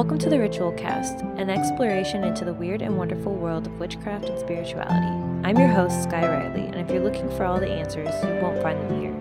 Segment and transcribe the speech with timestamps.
[0.00, 4.30] Welcome to the Ritual Cast, an exploration into the weird and wonderful world of witchcraft
[4.30, 4.94] and spirituality.
[5.46, 8.62] I'm your host, Sky Riley, and if you're looking for all the answers, you won't
[8.62, 9.12] find them here.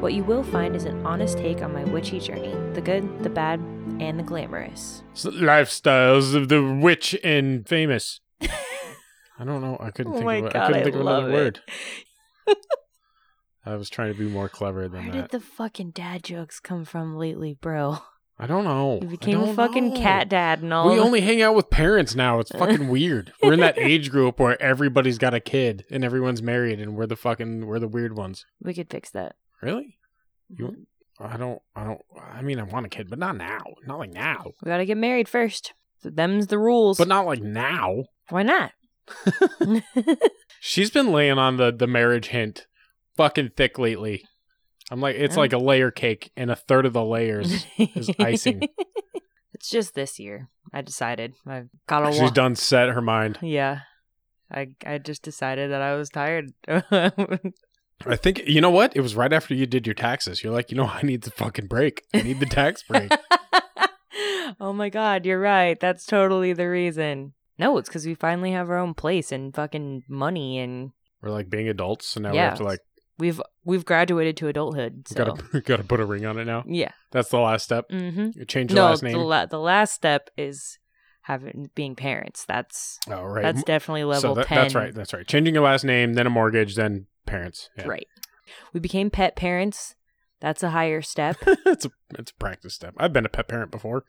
[0.00, 3.28] What you will find is an honest take on my witchy journey the good, the
[3.28, 3.58] bad,
[3.98, 5.02] and the glamorous.
[5.16, 8.20] Lifestyles of the witch and famous.
[8.40, 9.78] I don't know.
[9.80, 10.52] I couldn't Oh think of it.
[10.52, 11.32] God, I couldn't I think of another it.
[11.32, 11.60] word.
[13.66, 15.30] I was trying to be more clever than Where that.
[15.32, 17.98] did the fucking dad jokes come from lately, bro?
[18.42, 19.00] I don't know.
[19.02, 20.00] You became a fucking know.
[20.00, 20.90] cat dad and all.
[20.90, 22.38] We only hang out with parents now.
[22.40, 23.34] It's fucking weird.
[23.42, 27.06] We're in that age group where everybody's got a kid and everyone's married, and we're
[27.06, 28.46] the fucking we're the weird ones.
[28.62, 29.36] we could fix that.
[29.60, 29.98] Really?
[30.48, 30.86] You?
[31.18, 31.60] I don't.
[31.76, 32.00] I don't.
[32.18, 33.60] I mean, I want a kid, but not now.
[33.86, 34.52] Not like now.
[34.62, 35.74] We gotta get married first.
[36.02, 36.96] Them's the rules.
[36.96, 38.04] But not like now.
[38.30, 38.72] Why not?
[40.60, 42.66] She's been laying on the the marriage hint
[43.16, 44.24] fucking thick lately.
[44.90, 45.40] I'm like it's Yeah.
[45.40, 48.62] like a layer cake and a third of the layers is icing.
[49.54, 50.48] it's just this year.
[50.72, 51.34] I decided.
[51.46, 53.38] I've got a She's wa- done set her mind.
[53.42, 53.80] Yeah.
[54.52, 56.52] I I just decided that I was tired.
[56.68, 58.96] I think you know what?
[58.96, 60.42] It was right after you did your taxes.
[60.42, 62.02] You're like, you know, I need the fucking break.
[62.14, 63.12] I need the tax break.
[64.60, 65.78] oh my god, you're right.
[65.78, 67.34] That's totally the reason.
[67.58, 71.50] No, it's because we finally have our own place and fucking money, and We're like
[71.50, 72.80] being adults, so now we have to like
[73.20, 75.06] we've we've graduated to adulthood.
[75.08, 76.64] So gotta gotta put a ring on it now.
[76.66, 76.90] yeah.
[77.12, 77.88] That's the last step.
[77.90, 78.42] Mm-hmm.
[78.48, 79.16] Change your No, last the name.
[79.18, 80.78] la- the last step is
[81.22, 82.44] having being parents.
[82.46, 83.42] That's oh right.
[83.42, 84.56] that's definitely level so that- ten.
[84.62, 84.94] that's right.
[84.94, 85.26] That's right.
[85.26, 87.68] Changing your last name, then a mortgage, then parents.
[87.78, 87.86] Yeah.
[87.86, 88.06] Right.
[88.72, 89.94] We became pet parents.
[90.40, 91.36] That's a higher step.
[91.46, 92.94] it's a it's a practice step.
[92.96, 94.04] I've been a pet parent before.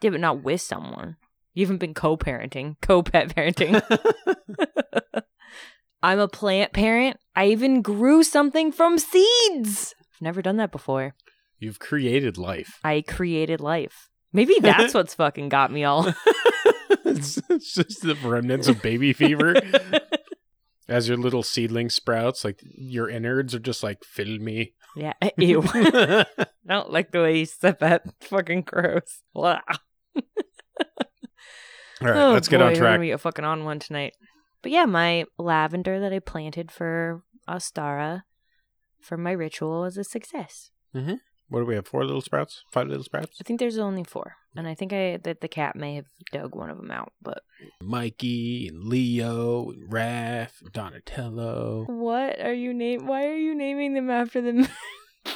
[0.00, 1.16] yeah, but not with someone.
[1.54, 3.82] You haven't been co-parenting, co-pet parenting.
[6.06, 7.16] I'm a plant parent.
[7.34, 9.92] I even grew something from seeds.
[10.00, 11.14] I've never done that before.
[11.58, 12.78] You've created life.
[12.84, 14.08] I created life.
[14.32, 16.06] Maybe that's what's fucking got me all.
[17.04, 19.56] it's, it's just the remnants of baby fever
[20.88, 22.44] as your little seedling sprouts.
[22.44, 24.74] Like your innards are just like fill me.
[24.94, 25.14] yeah.
[25.38, 25.60] Ew.
[25.74, 26.24] I
[26.68, 28.04] don't like the way you said that.
[28.20, 29.22] Fucking gross.
[29.34, 29.58] All
[32.00, 32.90] right, Oh, let's get boy, on We're track.
[32.92, 34.12] gonna be a fucking on one tonight.
[34.66, 38.22] But yeah, my lavender that I planted for Ostara
[39.00, 40.72] for my ritual was a success.
[40.92, 41.14] Mm-hmm.
[41.48, 41.86] What do we have?
[41.86, 42.64] Four little sprouts?
[42.72, 43.38] Five little sprouts?
[43.40, 46.56] I think there's only four, and I think I that the cat may have dug
[46.56, 47.12] one of them out.
[47.22, 47.44] But
[47.80, 51.84] Mikey and Leo and Raph and Donatello.
[51.86, 53.06] what are you name?
[53.06, 54.52] Why are you naming them after the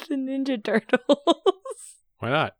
[0.09, 1.05] the Ninja Turtles?
[2.19, 2.55] Why not?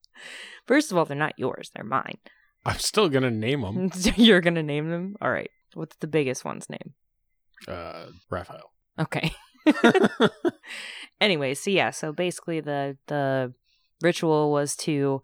[0.67, 2.19] First of all, they're not yours; they're mine.
[2.65, 3.91] I'm still gonna name them.
[4.15, 5.17] You're gonna name them.
[5.21, 5.51] All right.
[5.75, 6.95] What's the biggest one's name?
[7.69, 8.73] Uh, Raphael.
[8.99, 9.33] Okay.
[11.21, 13.53] anyway, so yeah, so basically the the
[14.03, 15.23] ritual was to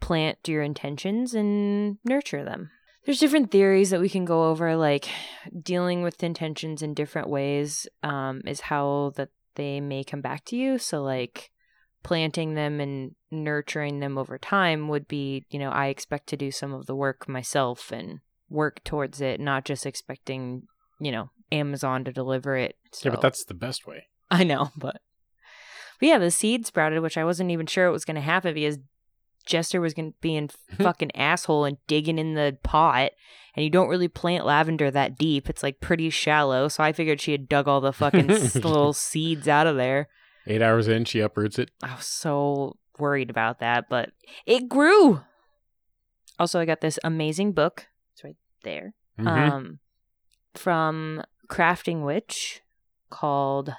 [0.00, 2.70] plant your intentions and nurture them.
[3.04, 5.08] There's different theories that we can go over, like
[5.60, 10.56] dealing with intentions in different ways um, is how that they may come back to
[10.56, 10.78] you.
[10.78, 11.50] So like
[12.04, 16.50] planting them and nurturing them over time would be, you know, I expect to do
[16.50, 18.20] some of the work myself and
[18.52, 20.62] work towards it, not just expecting,
[21.00, 22.76] you know, Amazon to deliver it.
[22.92, 23.08] So.
[23.08, 24.06] Yeah, but that's the best way.
[24.30, 25.00] I know, but
[26.00, 28.54] but yeah, the seed sprouted, which I wasn't even sure it was going to happen
[28.54, 28.78] because
[29.46, 30.48] Jester was going to be in
[30.78, 33.12] fucking asshole and digging in the pot,
[33.54, 35.48] and you don't really plant lavender that deep.
[35.48, 39.46] It's like pretty shallow, so I figured she had dug all the fucking little seeds
[39.46, 40.08] out of there.
[40.46, 41.70] Eight hours in, she uproots it.
[41.82, 44.10] I was so worried about that, but
[44.44, 45.20] it grew.
[46.38, 47.86] Also, I got this amazing book.
[48.62, 49.26] There Mhm.
[49.26, 49.78] um,
[50.54, 52.62] from Crafting Witch
[53.10, 53.74] called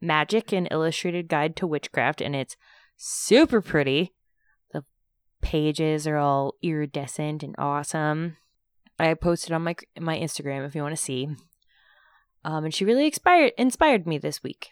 [0.00, 2.56] Magic and Illustrated Guide to Witchcraft, and it's
[2.96, 4.12] super pretty.
[4.72, 4.84] The
[5.40, 8.36] pages are all iridescent and awesome.
[8.98, 11.28] I posted on my my Instagram if you want to see.
[12.44, 14.70] Um, and she really inspired inspired me this week.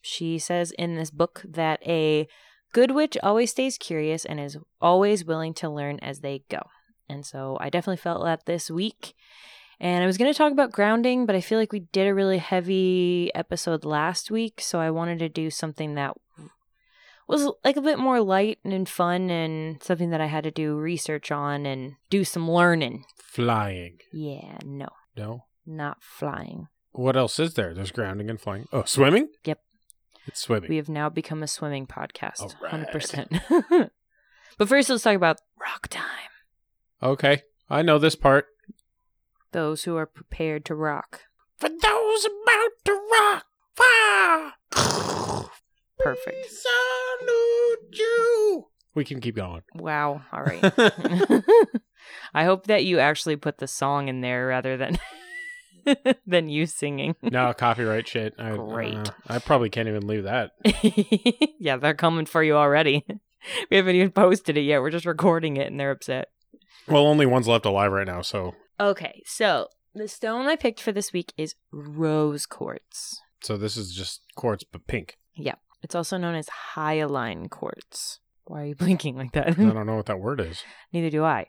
[0.00, 2.28] She says in this book that a
[2.72, 6.62] good witch always stays curious and is always willing to learn as they go.
[7.08, 9.14] And so I definitely felt that this week.
[9.80, 12.14] And I was going to talk about grounding, but I feel like we did a
[12.14, 14.60] really heavy episode last week.
[14.60, 16.16] So I wanted to do something that
[17.28, 20.74] was like a bit more light and fun and something that I had to do
[20.76, 23.04] research on and do some learning.
[23.22, 23.98] Flying.
[24.12, 25.44] Yeah, no, No.
[25.66, 26.68] not flying.
[26.92, 27.74] What else is there?
[27.74, 28.66] There's grounding and flying.
[28.72, 29.28] Oh, swimming?
[29.44, 29.60] Yep.
[30.26, 30.70] It's swimming.
[30.70, 32.40] We have now become a swimming podcast.
[32.40, 32.86] All right.
[32.90, 33.90] 100%.
[34.58, 36.04] but first, let's talk about rock time.
[37.02, 37.42] Okay.
[37.70, 38.46] I know this part.
[39.52, 41.22] Those who are prepared to rock.
[41.58, 43.44] For those about to rock.
[43.74, 44.52] Fire.
[45.98, 46.46] Perfect.
[46.50, 48.66] Salute you.
[48.94, 49.62] We can keep going.
[49.74, 50.22] Wow.
[50.32, 50.60] All right.
[52.34, 54.98] I hope that you actually put the song in there rather than
[56.26, 57.14] than you singing.
[57.22, 58.34] no copyright shit.
[58.38, 58.94] I, Great.
[58.94, 60.52] uh, I probably can't even leave that.
[61.58, 63.04] yeah, they're coming for you already.
[63.70, 64.80] We haven't even posted it yet.
[64.80, 66.28] We're just recording it and they're upset.
[66.90, 70.92] Well, only one's left alive right now, so Okay, so the stone I picked for
[70.92, 73.20] this week is rose quartz.
[73.42, 75.16] so this is just quartz but pink.
[75.34, 75.54] Yeah.
[75.82, 78.18] It's also known as hyaline quartz.
[78.44, 79.48] Why are you blinking like that?
[79.48, 80.62] I don't know what that word is.
[80.92, 81.46] Neither do I.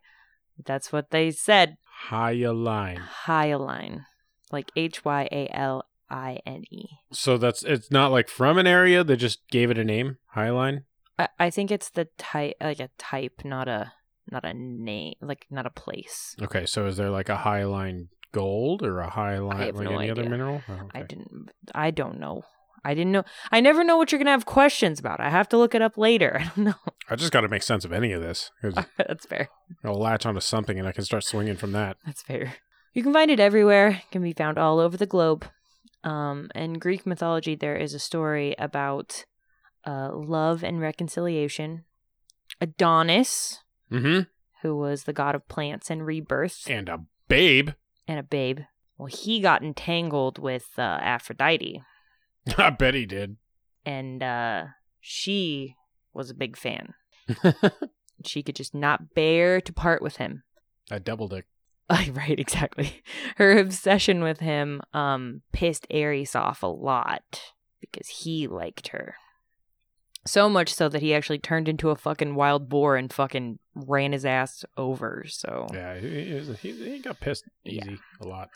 [0.66, 1.78] That's what they said.
[2.10, 2.98] Hyaline.
[2.98, 4.06] Hyaline.
[4.52, 6.86] Like H Y A L I N E.
[7.12, 9.04] So that's it's not like from an area.
[9.04, 10.18] They just gave it a name.
[10.34, 10.84] Hyaline.
[11.18, 13.94] I, I think it's the type, like a type, not a
[14.32, 16.36] not a name, like not a place.
[16.42, 20.12] Okay, so is there like a hyaline gold or a hyaline I like no any
[20.12, 20.62] other mineral?
[20.70, 21.50] Oh, I didn't.
[21.74, 22.44] I don't know.
[22.84, 23.24] I didn't know.
[23.52, 25.20] I never know what you're gonna have questions about.
[25.20, 26.38] I have to look it up later.
[26.40, 26.76] I don't know.
[27.10, 28.52] I just got to make sense of any of this
[28.98, 29.50] That's fair.
[29.84, 31.98] I'll latch onto something and I can start swinging from that.
[32.06, 32.56] That's fair.
[32.94, 33.90] You can find it everywhere.
[33.90, 35.46] It can be found all over the globe.
[36.04, 39.26] Um, in Greek mythology, there is a story about
[39.86, 41.84] uh, love and reconciliation.
[42.62, 43.60] Adonis,
[43.92, 44.22] Mm-hmm.
[44.62, 47.72] who was the god of plants and rebirth, And a babe.
[48.08, 48.60] and a babe.
[48.98, 51.82] Well, he got entangled with uh, Aphrodite,
[52.58, 53.38] I bet he did.
[53.86, 54.66] and uh,
[55.00, 55.76] she
[56.14, 56.94] was a big fan.
[58.26, 60.44] She could just not bear to part with him.
[60.92, 61.46] A double dick.
[61.90, 63.02] right, exactly.
[63.38, 67.42] Her obsession with him um pissed Ares off a lot
[67.80, 69.16] because he liked her.
[70.30, 74.12] So much so that he actually turned into a fucking wild boar and fucking ran
[74.12, 75.26] his ass over.
[75.28, 77.84] So Yeah, he, he, he got pissed Yeah.
[77.86, 78.50] easy a lot.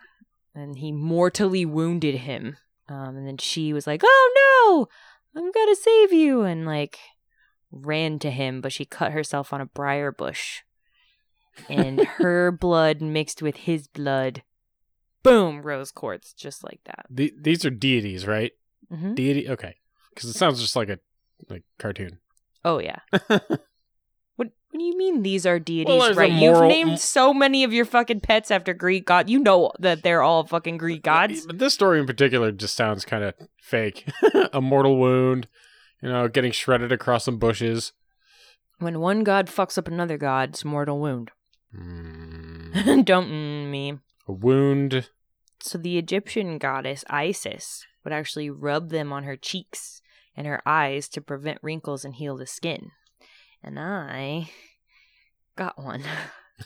[0.53, 2.57] and he mortally wounded him.
[2.87, 4.87] Um and then she was like, "Oh
[5.35, 5.41] no!
[5.41, 6.99] I'm to save you." And like
[7.71, 10.61] ran to him, but she cut herself on a briar bush.
[11.69, 14.43] And her blood mixed with his blood.
[15.23, 17.05] Boom, rose quartz just like that.
[17.09, 18.51] The, these are deities, right?
[18.91, 19.49] hmm Deity.
[19.49, 19.77] Okay,
[20.13, 20.99] because it sounds just like a
[21.49, 22.19] like cartoon.
[22.65, 22.99] Oh yeah.
[23.27, 23.39] what
[24.37, 25.87] What do you mean these are deities?
[25.89, 26.31] Well, there's a right?
[26.31, 29.29] moral- You've named so many of your fucking pets after Greek god.
[29.29, 31.45] You know that they're all fucking Greek gods.
[31.45, 34.09] But this story in particular just sounds kind of fake.
[34.53, 35.47] a mortal wound,
[36.01, 37.93] you know, getting shredded across some bushes.
[38.79, 41.31] When one god fucks up another god, it's mortal wound.
[41.75, 43.97] Mm, Don't mm me.
[44.27, 45.09] a wound.
[45.59, 50.01] So the Egyptian goddess Isis would actually rub them on her cheeks
[50.35, 52.91] and her eyes to prevent wrinkles and heal the skin.
[53.63, 54.49] And I
[55.55, 56.03] got one.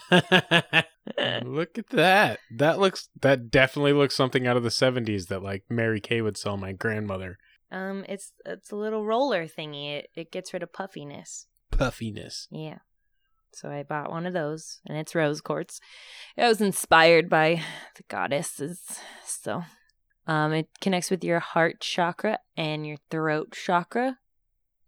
[0.12, 2.40] Look at that.
[2.56, 3.10] That looks.
[3.22, 6.72] That definitely looks something out of the '70s that like Mary Kay would sell my
[6.74, 7.38] grandmother.
[7.72, 9.98] um, it's it's a little roller thingy.
[9.98, 11.48] It it gets rid of puffiness.
[11.72, 12.48] Puffiness.
[12.52, 12.80] Yeah.
[13.54, 15.80] So I bought one of those, and it's rose quartz.
[16.36, 17.62] It was inspired by
[17.96, 18.81] the goddesses.
[19.25, 19.64] So,
[20.28, 24.19] um, it connects with your heart chakra and your throat chakra,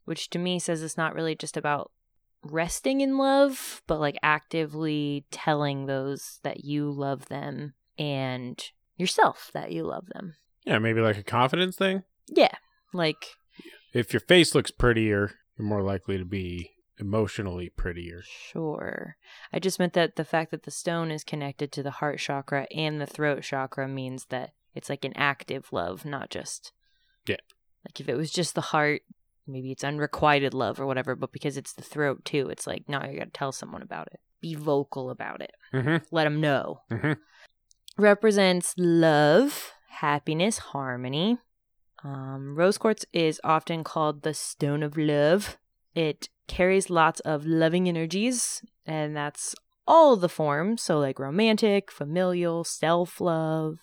[0.06, 1.92] which to me says it's not really just about
[2.44, 8.62] resting in love, but like actively telling those that you love them and
[8.98, 10.36] yourself that you love them.
[10.66, 12.04] Yeah, maybe like a confidence thing.
[12.28, 12.56] Yeah,
[12.94, 13.26] like
[13.94, 18.22] If your face looks prettier, you're more likely to be emotionally prettier.
[18.26, 19.16] Sure.
[19.54, 22.68] I just meant that the fact that the stone is connected to the heart chakra
[22.76, 26.72] and the throat chakra means that it's like an active love, not just.
[27.28, 27.38] Yeah.
[27.86, 29.02] Like if it was just the heart,
[29.48, 33.04] maybe it's unrequited love or whatever, but because it's the throat too, it's like, no,
[33.04, 34.20] you gotta tell someone about it.
[34.42, 35.52] Be vocal about it.
[35.74, 35.98] Mm-hmm.
[36.12, 36.82] Let them know.
[36.92, 37.14] Mm-hmm.
[37.98, 41.38] Represents love, happiness, harmony.
[42.04, 45.58] Um, rose quartz is often called the stone of love.
[45.96, 49.54] It carries lots of loving energies, and that's
[49.86, 50.82] all the forms.
[50.82, 53.80] So, like romantic, familial, self love.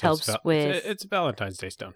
[0.00, 1.94] Helps with- It's, it's a Valentine's Day stone.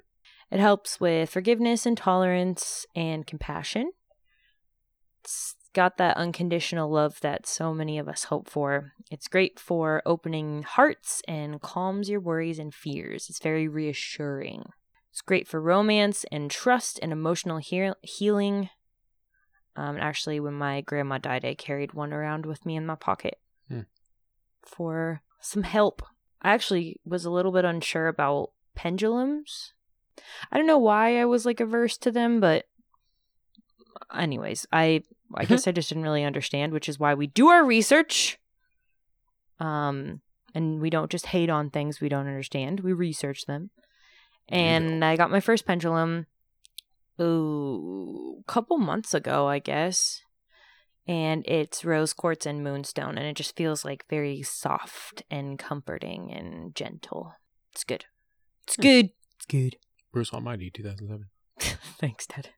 [0.50, 3.92] It helps with forgiveness and tolerance and compassion.
[5.22, 8.92] It's got that unconditional love that so many of us hope for.
[9.10, 13.28] It's great for opening hearts and calms your worries and fears.
[13.30, 14.64] It's very reassuring.
[15.12, 18.70] It's great for romance and trust and emotional heal- healing.
[19.76, 23.38] Um, actually, when my grandma died, I carried one around with me in my pocket
[23.68, 23.82] Hmm.
[24.62, 26.02] for some help.
[26.42, 29.74] I actually was a little bit unsure about pendulums.
[30.50, 32.66] I don't know why I was like averse to them, but
[34.14, 35.02] anyways, I
[35.34, 38.38] I guess I just didn't really understand, which is why we do our research.
[39.58, 40.20] Um
[40.54, 42.80] and we don't just hate on things we don't understand.
[42.80, 43.70] We research them.
[44.48, 46.26] And I got my first pendulum
[47.20, 50.22] ooh, couple months ago, I guess.
[51.10, 56.32] And it's rose quartz and moonstone, and it just feels like very soft and comforting
[56.32, 57.34] and gentle.
[57.72, 58.04] It's good.
[58.62, 58.82] It's hmm.
[58.82, 59.10] good.
[59.34, 59.76] It's good.
[60.12, 61.26] Bruce Almighty, 2007.
[61.98, 62.50] Thanks, Dad.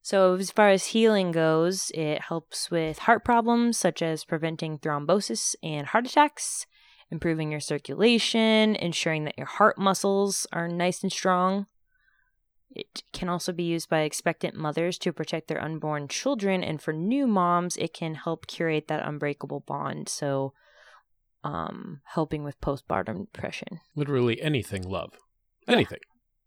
[0.00, 5.54] So, as far as healing goes, it helps with heart problems such as preventing thrombosis
[5.62, 6.64] and heart attacks,
[7.10, 11.66] improving your circulation, ensuring that your heart muscles are nice and strong.
[12.70, 16.92] It can also be used by expectant mothers to protect their unborn children, and for
[16.92, 20.08] new moms, it can help curate that unbreakable bond.
[20.08, 20.52] So,
[21.42, 23.80] um, helping with postpartum depression.
[23.94, 25.12] Literally anything love.
[25.66, 25.74] Yeah.
[25.74, 26.00] Anything.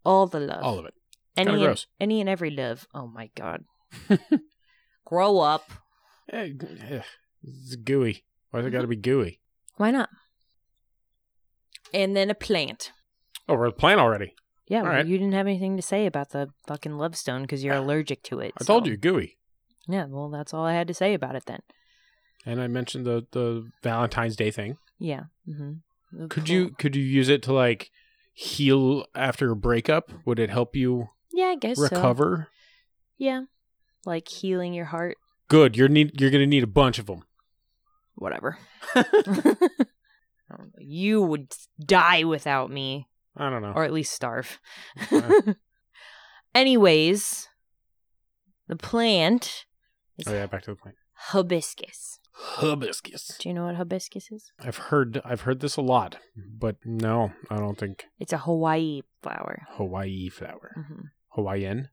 [0.05, 0.63] All the love.
[0.63, 0.93] All of it.
[1.35, 1.87] any, and, gross.
[1.99, 2.87] any and every love.
[2.93, 3.63] Oh my god.
[5.05, 5.71] Grow up.
[6.31, 6.51] Eh,
[6.89, 7.01] eh,
[7.43, 8.23] It's gooey.
[8.51, 9.39] Why's it got to be gooey?
[9.77, 10.09] Why not?
[11.93, 12.91] And then a plant.
[13.47, 14.35] Oh, we're the plant already.
[14.69, 15.05] Yeah, well, right.
[15.05, 18.39] you didn't have anything to say about the fucking love stone because you're allergic to
[18.39, 18.53] it.
[18.59, 19.35] I told you, gooey.
[19.87, 21.61] Yeah, well, that's all I had to say about it then.
[22.45, 24.77] And I mentioned the the Valentine's Day thing.
[24.97, 25.23] Yeah.
[25.47, 26.27] Mm-hmm.
[26.27, 27.91] Could you could you use it to like
[28.33, 30.11] heal after a breakup?
[30.25, 31.83] Would it help you Yeah, I guess so.
[31.83, 32.47] recover?
[33.17, 33.43] Yeah,
[34.05, 35.17] like healing your heart.
[35.49, 35.75] Good.
[35.75, 37.23] You're need you're gonna need a bunch of them.
[38.15, 38.57] Whatever.
[40.77, 43.07] you would die without me,
[43.39, 43.71] I don't know.
[43.75, 44.59] or at least starve.
[46.55, 47.47] Anyways,
[48.67, 49.65] the plant
[50.17, 50.97] is Oh yeah, back to the plant.
[51.13, 52.19] hibiscus.
[52.33, 53.37] Hibiscus.
[53.39, 54.51] Do you know what hibiscus is?
[54.59, 59.01] I've heard I've heard this a lot, but no, I don't think It's a Hawaii
[59.21, 59.63] flower.
[59.71, 60.71] Hawaii flower.
[60.75, 61.89] hmm Hawaiian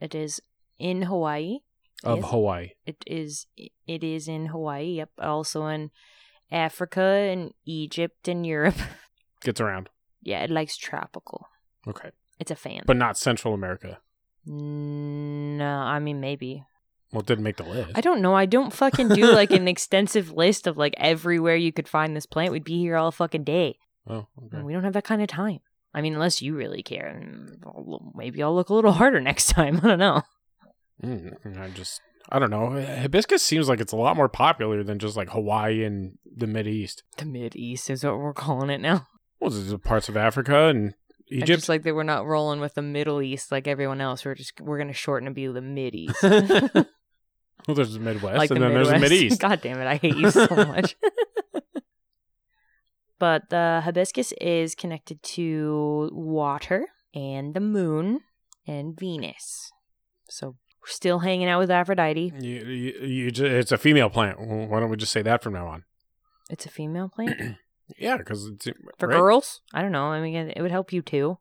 [0.00, 0.40] It is
[0.78, 1.58] in Hawaii.
[2.04, 2.30] of Yes.
[2.30, 2.68] Hawaii.
[2.86, 4.96] It is it is in Hawaii.
[4.98, 5.10] Yep.
[5.20, 5.90] Also in
[6.50, 8.76] Africa and Egypt and Europe.
[9.42, 9.88] Gets around.
[10.22, 11.48] Yeah, it likes tropical.
[11.86, 12.10] Okay.
[12.38, 12.82] It's a fan.
[12.86, 13.98] But not Central America.
[14.46, 16.64] no, I mean maybe.
[17.12, 17.92] Well, it didn't make the list.
[17.94, 18.34] I don't know.
[18.34, 22.26] I don't fucking do like an extensive list of like everywhere you could find this
[22.26, 22.52] plant.
[22.52, 23.78] We'd be here all fucking day.
[24.06, 24.62] Oh, okay.
[24.62, 25.60] We don't have that kind of time.
[25.94, 27.18] I mean, unless you really care,
[28.14, 29.78] maybe I'll look a little harder next time.
[29.82, 30.22] I don't know.
[31.02, 32.70] Mm, I just, I don't know.
[32.70, 36.66] Hibiscus seems like it's a lot more popular than just like Hawaii and the Mid
[36.66, 37.04] East.
[37.16, 39.06] The Mid East is what we're calling it now.
[39.40, 40.94] Well, parts of Africa and
[41.30, 41.46] Egypt.
[41.46, 44.24] just like they we're not rolling with the Middle East like everyone else.
[44.24, 46.86] We're just we're gonna shorten and be the Mid East, well,
[47.66, 49.10] there's the Midwest like and the then there's the Midwest.
[49.10, 49.40] Mid East.
[49.40, 50.96] God damn it, I hate you so much.
[53.18, 58.20] but the hibiscus is connected to water and the moon
[58.66, 59.70] and Venus.
[60.28, 62.32] So we're still hanging out with Aphrodite.
[62.38, 64.40] You, you, you it's a female plant.
[64.40, 65.84] Why don't we just say that from now on?
[66.50, 67.56] It's a female plant.
[67.96, 68.66] Yeah, because it's
[68.98, 69.16] For right?
[69.16, 69.60] girls?
[69.72, 70.06] I don't know.
[70.06, 71.38] I mean, it would help you too.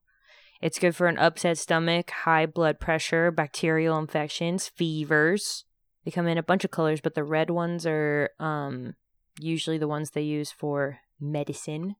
[0.61, 5.65] It's good for an upset stomach, high blood pressure, bacterial infections, fevers.
[6.03, 8.95] They come in a bunch of colors, but the red ones are um
[9.39, 11.95] usually the ones they use for medicine.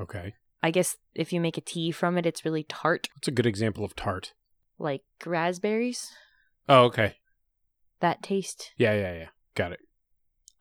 [0.00, 3.30] Okay, I guess if you make a tea from it, it's really tart, that's a
[3.32, 4.34] good example of tart.
[4.78, 6.10] like raspberries.
[6.68, 7.14] Oh, okay.
[8.00, 8.72] That taste.
[8.76, 9.28] Yeah, yeah, yeah.
[9.54, 9.80] Got it.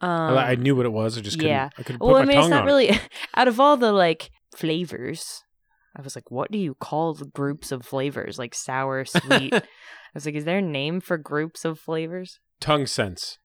[0.02, 1.18] Um, I I knew what it was.
[1.18, 1.52] I just couldn't.
[1.52, 1.70] yeah.
[1.78, 2.92] I couldn't put well, my I mean, it's not really
[3.36, 5.44] out of all the like flavors.
[5.98, 8.38] I was like, what do you call the groups of flavors?
[8.38, 9.54] Like sour, sweet.
[9.54, 9.62] I
[10.14, 12.40] was like, is there a name for groups of flavors?
[12.60, 13.38] tongue sense.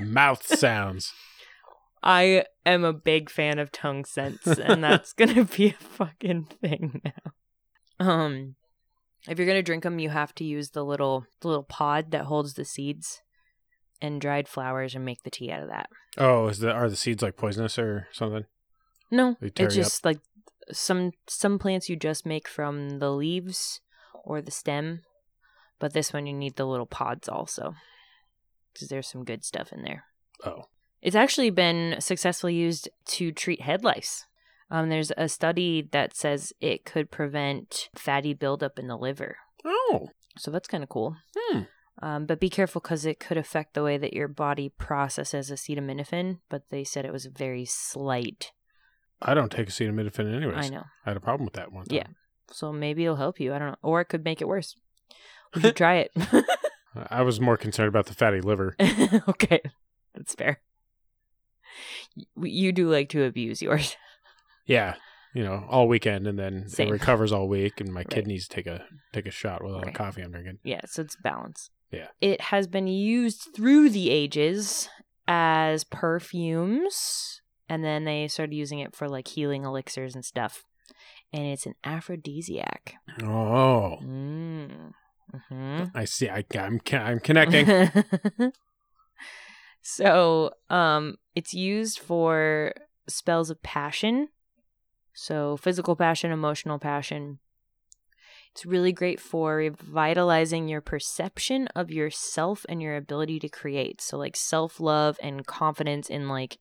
[0.00, 1.12] Mouth sounds.
[2.02, 7.00] I am a big fan of tongue sense, and that's gonna be a fucking thing
[7.04, 7.12] now.
[8.04, 8.56] Um,
[9.28, 12.24] if you're gonna drink them, you have to use the little the little pod that
[12.24, 13.22] holds the seeds
[14.00, 15.88] and dried flowers, and make the tea out of that.
[16.18, 18.44] Oh, is the are the seeds like poisonous or something?
[19.10, 20.18] No, it's just like
[20.70, 23.80] some some plants you just make from the leaves
[24.24, 25.02] or the stem,
[25.78, 27.74] but this one you need the little pods also
[28.72, 30.04] because there's some good stuff in there.
[30.44, 30.64] Oh,
[31.02, 34.26] It's actually been successfully used to treat head lice.
[34.72, 40.08] Um, there's a study that says it could prevent fatty buildup in the liver, oh,
[40.38, 41.16] so that's kind of cool.
[41.36, 41.60] hmm.
[42.00, 46.38] Um, but be careful because it could affect the way that your body processes acetaminophen.
[46.48, 48.52] But they said it was very slight.
[49.20, 50.66] I don't take acetaminophen anyways.
[50.66, 50.84] I know.
[51.04, 51.84] I had a problem with that one.
[51.84, 51.96] Time.
[51.96, 52.06] Yeah.
[52.50, 53.52] So maybe it'll help you.
[53.52, 53.76] I don't know.
[53.82, 54.74] Or it could make it worse.
[55.54, 56.10] We should try it.
[57.10, 58.74] I was more concerned about the fatty liver.
[59.28, 59.60] okay.
[60.14, 60.60] That's fair.
[62.36, 63.96] You do like to abuse yours.
[64.66, 64.94] Yeah,
[65.34, 66.88] you know, all weekend, and then Same.
[66.88, 68.10] it recovers all week, and my Right.
[68.10, 70.58] kidneys take a take a shot with all the coffee I'm drinking.
[70.62, 71.70] Yeah, so it's balance.
[71.90, 72.08] Yeah.
[72.20, 74.88] It has been used through the ages
[75.28, 80.64] as perfumes, and then they started using it for like healing elixirs and stuff.
[81.32, 82.94] And it's an aphrodisiac.
[83.22, 84.92] Oh, Mm.
[85.48, 86.28] hmm I see.
[86.28, 87.66] I, I'm I'm connecting.
[89.82, 92.72] so, um, it's used for
[93.08, 94.28] spells of passion.
[95.14, 97.38] So, physical passion, emotional passion.
[98.52, 104.00] It's really great for revitalizing your perception of yourself and your ability to create.
[104.00, 106.58] So, like self love and confidence in, like,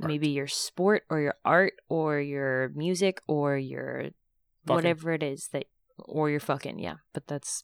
[0.00, 0.08] Art.
[0.08, 4.10] maybe your sport or your art or your music or your
[4.66, 4.74] Fucking.
[4.74, 5.66] whatever it is that,
[5.98, 6.96] or your fucking, yeah.
[7.14, 7.62] But that's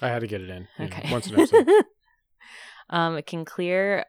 [0.00, 0.68] I had to get it in.
[0.78, 1.12] you know, Okay.
[1.12, 1.68] once an episode.
[2.90, 4.04] um, it can clear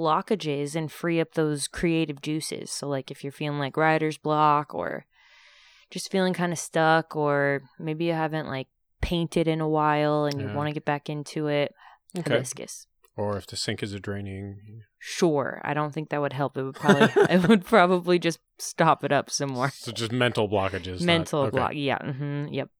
[0.00, 2.70] blockages and free up those creative juices.
[2.70, 5.06] So, like if you're feeling like writer's block or
[5.90, 8.68] just feeling kind of stuck, or maybe you haven't like
[9.00, 10.54] painted in a while and you Yeah.
[10.54, 11.72] want to get back into it,
[12.18, 12.34] Okay.
[12.34, 12.86] hibiscus.
[13.16, 14.82] Or if the sink is a draining.
[14.98, 16.56] Sure, I don't think that would help.
[16.56, 19.70] It would probably, it would probably just stop it up some more.
[19.70, 21.00] So just mental blockages.
[21.00, 21.50] not- mental okay.
[21.56, 22.70] block yeah hmm yep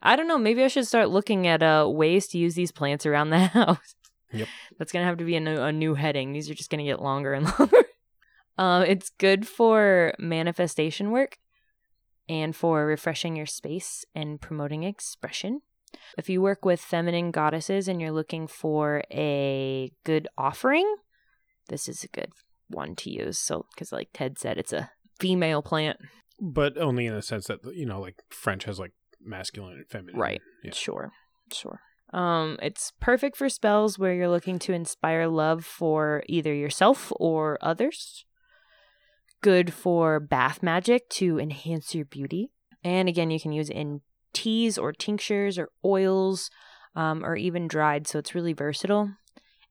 [0.00, 3.04] i don't know maybe i should start looking at uh ways to use these plants
[3.04, 3.94] around the house
[4.32, 4.48] Yep.
[4.78, 7.00] that's gonna have to be a new, a new heading these are just gonna get
[7.02, 7.84] longer and longer
[8.58, 11.38] um it's good for manifestation work
[12.28, 15.60] and for refreshing your space and promoting expression
[16.18, 20.96] if you work with feminine goddesses and you're looking for a good offering
[21.68, 22.32] this is a good
[22.68, 25.98] one to use so because like ted said it's a female plant
[26.40, 30.20] But only in the sense that, you know, like French has like masculine and feminine.
[30.20, 30.40] Right.
[30.62, 30.72] Yeah.
[30.72, 31.10] Sure.
[31.52, 31.80] Sure.
[32.12, 37.58] Um, it's perfect for spells where you're looking to inspire love for either yourself or
[37.60, 38.24] others.
[39.42, 42.50] Good for bath magic to enhance your beauty.
[42.82, 44.00] And again, you can use it in
[44.32, 46.50] teas or tinctures or oils
[46.96, 48.06] um, or even dried.
[48.06, 49.10] So it's really versatile.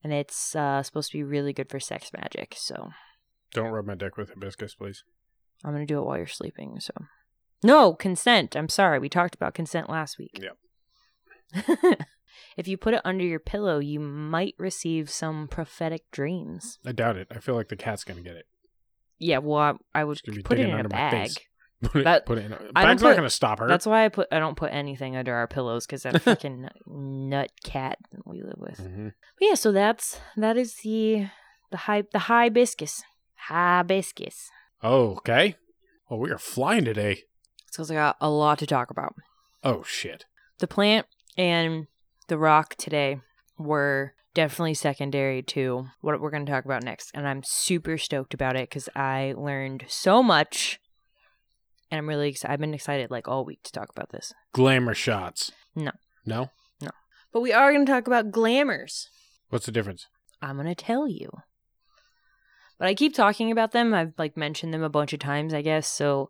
[0.04, 2.56] And it's uh, supposed to be really good for sex magic.
[2.58, 2.92] So
[3.54, 5.04] Don't rub my dick with hibiscus, please.
[5.66, 6.80] I'm going to do it while you're sleeping.
[6.80, 6.94] So,
[7.64, 8.56] no, consent.
[8.56, 9.00] I'm sorry.
[9.00, 10.40] We talked about consent last week.
[10.40, 11.98] Yep.
[12.58, 16.80] if you put it under your pillow, you might receive some prophetic dreams.
[16.86, 17.28] I doubt it.
[17.32, 18.46] I feel like the cat's gonna get it.
[19.20, 21.32] Yeah, well, I, I would put it in a under my bag.
[21.84, 22.54] Put it, That- put it in.
[22.54, 23.68] A, bag's not gonna stop her.
[23.68, 27.52] That's why I put I don't put anything under our pillows because that fucking nut
[27.64, 28.80] cat we live with.
[28.80, 29.14] Mhm.
[29.40, 31.28] But yeah, so that's that is the
[31.70, 33.04] the high the hibiscus
[33.52, 34.50] hibiscus.
[34.82, 35.56] Oh, okay.
[36.10, 37.24] Oh, we are flying today.
[37.68, 39.14] It's because I got a lot to talk about.
[39.64, 40.26] Oh shit.
[40.60, 41.06] the plant
[41.38, 41.86] and
[42.28, 43.20] the rock today
[43.58, 48.34] were definitely secondary to what we're going to talk about next and i'm super stoked
[48.36, 50.80] about it because i learned so much
[51.90, 54.94] and i'm really excited i've been excited like all week to talk about this Glamour
[54.94, 55.52] shots.
[55.76, 55.92] No.
[56.26, 56.50] No.
[56.82, 56.90] No.
[57.32, 59.10] But we are going to talk about glamours
[59.50, 60.08] What's the difference?
[60.42, 61.30] i'm going to tell you
[62.78, 65.64] but i keep talking about them i've like mentioned them a bunch of times i
[65.64, 66.30] guess so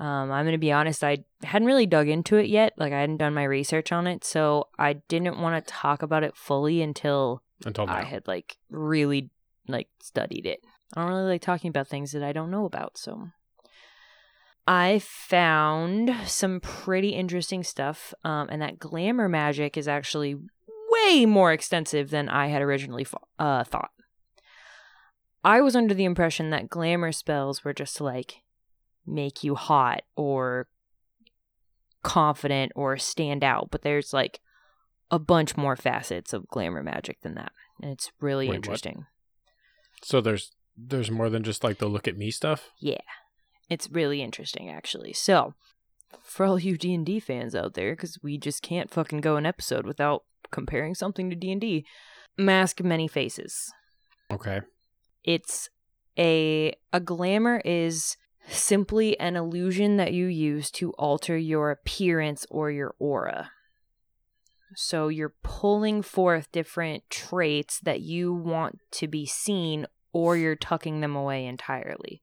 [0.00, 3.00] um, i'm going to be honest i hadn't really dug into it yet like i
[3.00, 6.82] hadn't done my research on it so i didn't want to talk about it fully
[6.82, 7.96] until Until now.
[7.96, 9.30] I had like really
[9.66, 10.60] like studied it.
[10.94, 13.28] I don't really like talking about things that I don't know about, so
[14.66, 20.36] I found some pretty interesting stuff, um, and that glamour magic is actually
[20.90, 23.06] way more extensive than I had originally
[23.38, 23.90] uh, thought.
[25.44, 28.42] I was under the impression that glamour spells were just like
[29.08, 30.68] make you hot or
[32.02, 34.40] confident or stand out, but there's like
[35.10, 37.52] a bunch more facets of glamour magic than that.
[37.82, 38.56] And it's really Wait, what?
[38.56, 39.06] interesting.
[40.02, 42.70] So there's there's more than just like the look at me stuff.
[42.80, 42.98] Yeah.
[43.68, 45.12] It's really interesting actually.
[45.12, 45.54] So,
[46.22, 49.86] for all you D&D fans out there cuz we just can't fucking go an episode
[49.86, 51.84] without comparing something to D&D,
[52.36, 53.72] Mask Many Faces.
[54.30, 54.60] Okay.
[55.24, 55.68] It's
[56.18, 58.16] a a glamour is
[58.48, 63.50] simply an illusion that you use to alter your appearance or your aura.
[64.74, 71.00] So you're pulling forth different traits that you want to be seen or you're tucking
[71.00, 72.22] them away entirely.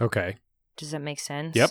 [0.00, 0.36] Okay.
[0.76, 1.54] Does that make sense?
[1.54, 1.70] Yep.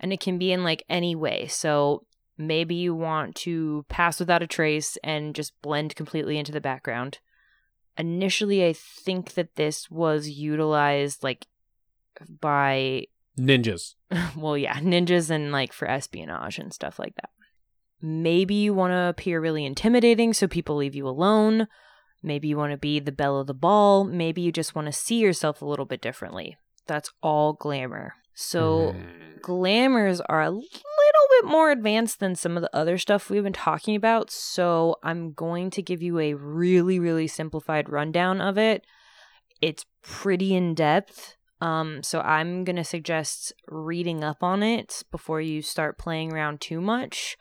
[0.00, 1.46] And it can be in like any way.
[1.46, 2.04] So
[2.36, 7.20] maybe you want to pass without a trace and just blend completely into the background.
[7.96, 11.46] Initially, I think that this was utilized like
[12.40, 13.06] by,
[13.38, 13.94] Ninjas.
[14.36, 17.30] well, yeah, ninjas and like for espionage and stuff like that.
[18.00, 21.68] Maybe you want to appear really intimidating so people leave you alone.
[22.22, 24.04] Maybe you want to be the belle of the ball.
[24.04, 26.56] Maybe you just want to see yourself a little bit differently.
[26.86, 28.14] That's all glamour.
[28.34, 29.40] So, Mhm.
[29.42, 33.52] glamours are a little bit more advanced than some of the other stuff we've been
[33.52, 34.30] talking about.
[34.30, 38.84] So, I'm going to give you a really, really simplified rundown of it.
[39.60, 41.36] It's pretty in depth.
[41.64, 46.60] Um, so, I'm going to suggest reading up on it before you start playing around
[46.60, 47.36] too much.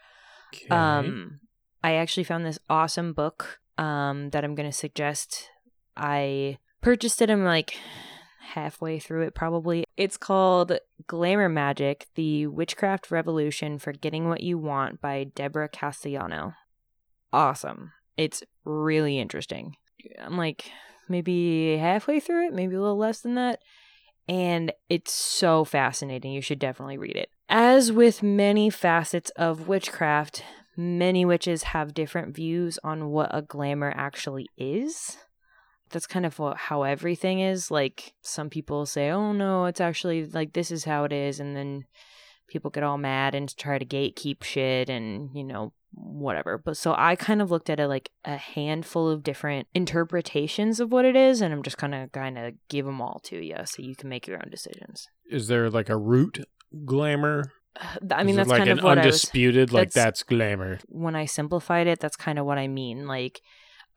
[0.53, 0.67] Okay.
[0.69, 1.39] Um,
[1.83, 5.49] I actually found this awesome book um, that I'm going to suggest.
[5.97, 7.29] I purchased it.
[7.29, 7.75] I'm like
[8.53, 9.85] halfway through it, probably.
[9.97, 16.53] It's called Glamour Magic The Witchcraft Revolution for Getting What You Want by Deborah Castellano.
[17.31, 17.93] Awesome.
[18.15, 19.75] It's really interesting.
[20.19, 20.69] I'm like
[21.09, 23.59] maybe halfway through it, maybe a little less than that.
[24.27, 26.31] And it's so fascinating.
[26.31, 27.29] You should definitely read it.
[27.49, 30.43] As with many facets of witchcraft,
[30.77, 35.17] many witches have different views on what a glamour actually is.
[35.91, 37.69] That's kind of what, how everything is.
[37.69, 41.39] Like, some people say, oh no, it's actually like this is how it is.
[41.39, 41.85] And then
[42.47, 46.57] people get all mad and try to gatekeep shit and, you know, whatever.
[46.57, 50.91] But so I kind of looked at it like a handful of different interpretations of
[50.91, 53.57] what it is, and I'm just kind of kind of give them all to you
[53.65, 55.07] so you can make your own decisions.
[55.29, 56.39] Is there like a root
[56.85, 57.51] glamour?
[58.11, 59.71] I mean, Is that's like kind an of what undisputed.
[59.71, 60.79] like that's- that's glamour.
[60.87, 63.07] When I simplified it, that's kind of what I mean.
[63.07, 63.41] Like,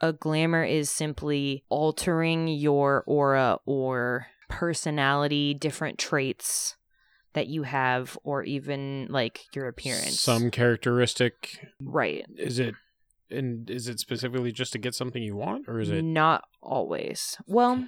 [0.01, 6.76] a glamour is simply altering your aura or personality, different traits
[7.37, 10.21] that you have, or even like your appearance.
[10.21, 11.65] Some characteristic.
[11.81, 12.27] right.
[12.37, 12.75] Is it?
[13.31, 16.03] And is it specifically just to get something you want, or is it?
[16.03, 17.37] Not always.
[17.47, 17.87] Well,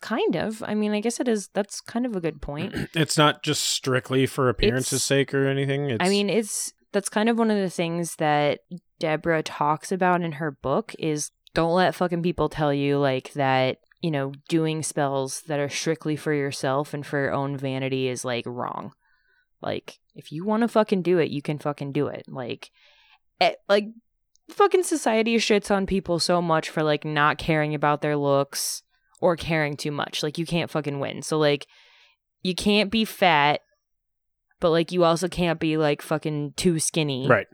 [0.00, 0.62] kind of.
[0.66, 1.48] I mean, I guess it is.
[1.54, 2.74] That's kind of a good point.
[2.94, 5.90] It's not just strictly for appearance's It's- sake or anything.
[5.90, 8.60] It's, I mean, it's that's kind of one of the things that
[8.98, 13.78] Deborah talks about in her book is don't let fucking people tell you like that,
[14.00, 18.24] you know, doing spells that are strictly for yourself and for your own vanity is
[18.24, 18.92] like wrong.
[19.62, 22.24] Like if you want to fucking do it, you can fucking do it.
[22.28, 22.70] Like
[23.40, 23.86] eh, like
[24.50, 28.82] fucking society shits on people so much for like not caring about their looks
[29.20, 30.22] or caring too much.
[30.22, 31.22] Like you can't fucking win.
[31.22, 31.66] So like
[32.42, 33.60] you can't be fat
[34.60, 37.26] but like you also can't be like fucking too skinny.
[37.26, 37.46] right.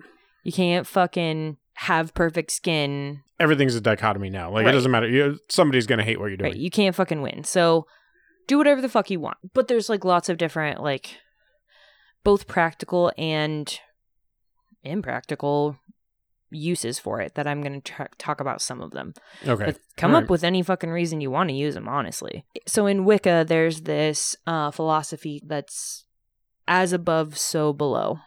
[0.44, 3.23] You can't fucking have perfect skin.
[3.40, 4.51] Everything's a dichotomy now.
[4.51, 4.71] Like Right.
[4.71, 5.09] it doesn't matter.
[5.09, 6.53] You, somebody's gonna hate what you're doing.
[6.53, 6.61] Right.
[6.61, 7.45] You can't fucking win.
[7.45, 7.87] So
[8.47, 9.38] do whatever the fuck you want.
[9.55, 11.16] But there's like lots of different like
[12.25, 13.79] both practical and
[14.85, 15.77] impractical
[16.51, 19.14] uses for it that I'm going to tr- talk about some of them.
[19.47, 19.64] Okay.
[19.66, 20.31] But come All up right.
[20.31, 22.45] with any fucking reason you want to use them, honestly.
[22.66, 26.05] So in Wicca, there's this uh, philosophy that's
[26.68, 28.18] as above, so below,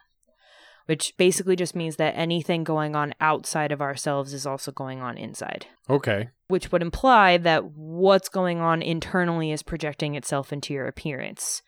[0.86, 5.18] which basically just means that anything going on outside of ourselves is also going on
[5.18, 6.30] inside, Okay.
[6.48, 11.62] which would imply that what's going on internally is projecting itself into your appearance.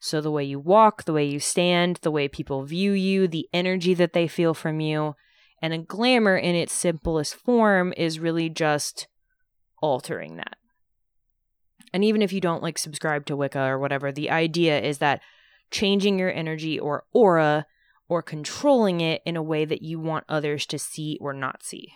[0.00, 3.48] So the way you walk, the way you stand, the way people view you, the
[3.52, 5.14] energy that they feel from you,
[5.60, 9.06] and a glamour in its simplest form is really just
[9.80, 10.56] altering that.
[11.92, 15.20] And even if you don't like subscribe to Wicca or whatever, the idea is that
[15.70, 17.66] changing your energy or aura
[18.12, 21.94] or controlling it in a way that you want others to see or not see.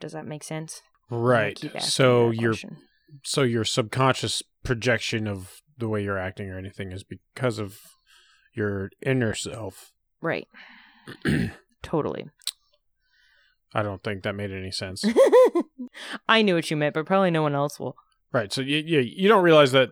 [0.00, 0.82] Does that make sense?
[1.10, 1.56] Right.
[1.78, 2.54] So your
[3.22, 7.78] so your subconscious projection of the way you're acting or anything is because of
[8.52, 9.92] your inner self.
[10.20, 10.48] right.
[11.82, 12.26] totally.
[13.72, 15.04] I don't think that made any sense.
[16.28, 17.94] I knew what you meant, but probably no one else will.
[18.32, 18.52] Right.
[18.52, 19.90] So you, you you don't realize that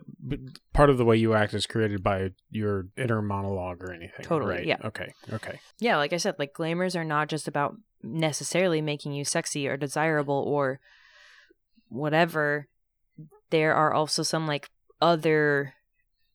[0.73, 4.23] part of the way you act is created by your inner monologue or anything.
[4.23, 4.65] Totally, Right.
[4.65, 4.77] yeah.
[4.85, 5.13] Okay.
[5.31, 5.59] Okay.
[5.79, 9.77] Yeah, like I said, like glamours are not just about necessarily making you sexy or
[9.77, 10.79] desirable or
[11.89, 12.67] whatever.
[13.49, 14.69] There are also some like
[15.01, 15.73] other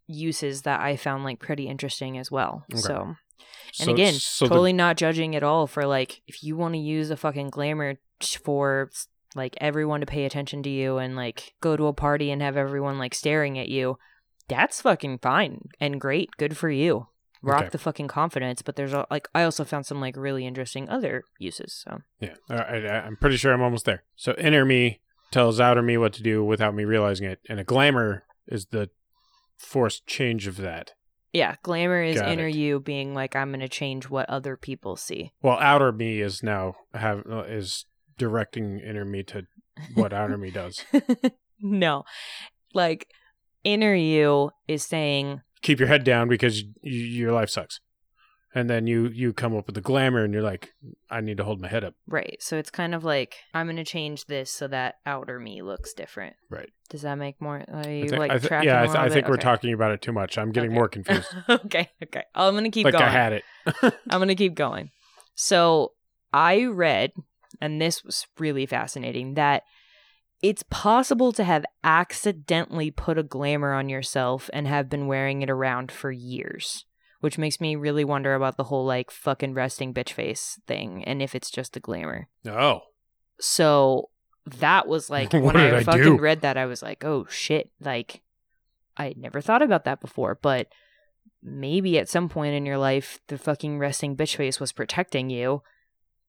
[0.06, 2.64] uses that I found like pretty interesting as well.
[2.72, 2.80] Okay.
[2.82, 3.02] So,
[3.80, 6.74] and So- again, so the- totally not judging at all for like if you want
[6.74, 7.96] to use a fucking glamour
[8.42, 8.90] for
[9.36, 12.56] like everyone to pay attention to you and like go to a party and have
[12.56, 13.98] everyone like staring at you,
[14.48, 16.30] that's fucking fine and great.
[16.38, 17.06] Good for you.
[17.42, 17.68] Rock Okay.
[17.70, 18.62] the fucking confidence.
[18.62, 21.84] But there's like I also found some like really interesting other uses.
[21.84, 24.02] So Yeah, I, I, I'm pretty sure I'm almost there.
[24.16, 27.64] So inner me tells outer me what to do without me realizing it, and a
[27.64, 28.88] glamour is the
[29.58, 30.92] forced change of that.
[31.32, 32.54] yeah, glamour is Got inner it.
[32.54, 35.32] you being like I'm gonna change what other people see.
[35.42, 37.84] Well, outer me is now have is
[38.18, 39.46] directing inner me to
[39.94, 40.84] what outer me does.
[41.60, 42.04] no,
[42.74, 43.08] like
[43.64, 47.80] inner you is saying Keep your head down because y your life sucks,
[48.54, 50.74] and then you you come up with the glamour, and you're like,
[51.10, 51.94] I need to hold my head up.
[52.06, 52.36] Right.
[52.40, 55.92] So it's kind of like I'm going to change this so that outer me looks
[55.94, 56.36] different.
[56.50, 56.68] Right.
[56.88, 57.64] Does that make more?
[57.72, 59.42] Are I you thi- like I thi- tracking yeah, I, th- I think we're Okay.
[59.42, 60.38] talking about it too much.
[60.38, 60.78] I'm getting Okay.
[60.78, 61.34] more confused.
[61.48, 61.90] okay.
[62.04, 62.22] Okay.
[62.34, 63.04] I'm going to keep like going.
[63.04, 63.42] I had it.
[63.82, 64.90] I'm going to keep going.
[65.34, 65.92] So
[66.32, 67.12] I read,
[67.60, 69.62] and this was really fascinating, that
[70.42, 75.50] it's possible to have accidentally put a glamour on yourself and have been wearing it
[75.50, 76.84] around for years,
[77.20, 81.22] which makes me really wonder about the whole like fucking resting bitch face thing and
[81.22, 82.28] if it's just a glamour.
[82.46, 82.80] Oh.
[83.40, 84.10] So
[84.46, 88.22] that was like when I I fucking read that, I was like, oh shit, like
[88.96, 90.68] I had never thought about that before, but
[91.42, 95.62] maybe at some point in your life, the fucking resting bitch face was protecting you,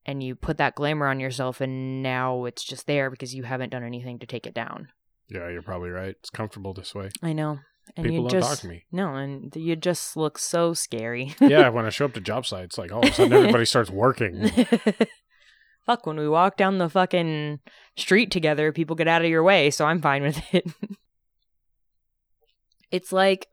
[0.08, 3.70] and you put that glamour on yourself, and now it's just there because you haven't
[3.70, 4.88] done anything to take it down.
[5.30, 6.16] Yeah, you're probably right.
[6.18, 7.10] It's comfortable this way.
[7.22, 7.60] I know,
[7.98, 8.86] and People you don't just talk to me.
[8.92, 11.36] no, and you just look so scary.
[11.42, 13.90] yeah, when I show up to job sites, like all of a sudden everybody starts
[13.90, 14.50] working.
[15.86, 17.60] Fuck, when we walk down the fucking
[17.96, 20.66] street together, people get out of your way, so I'm fine with it.
[22.92, 23.48] it's like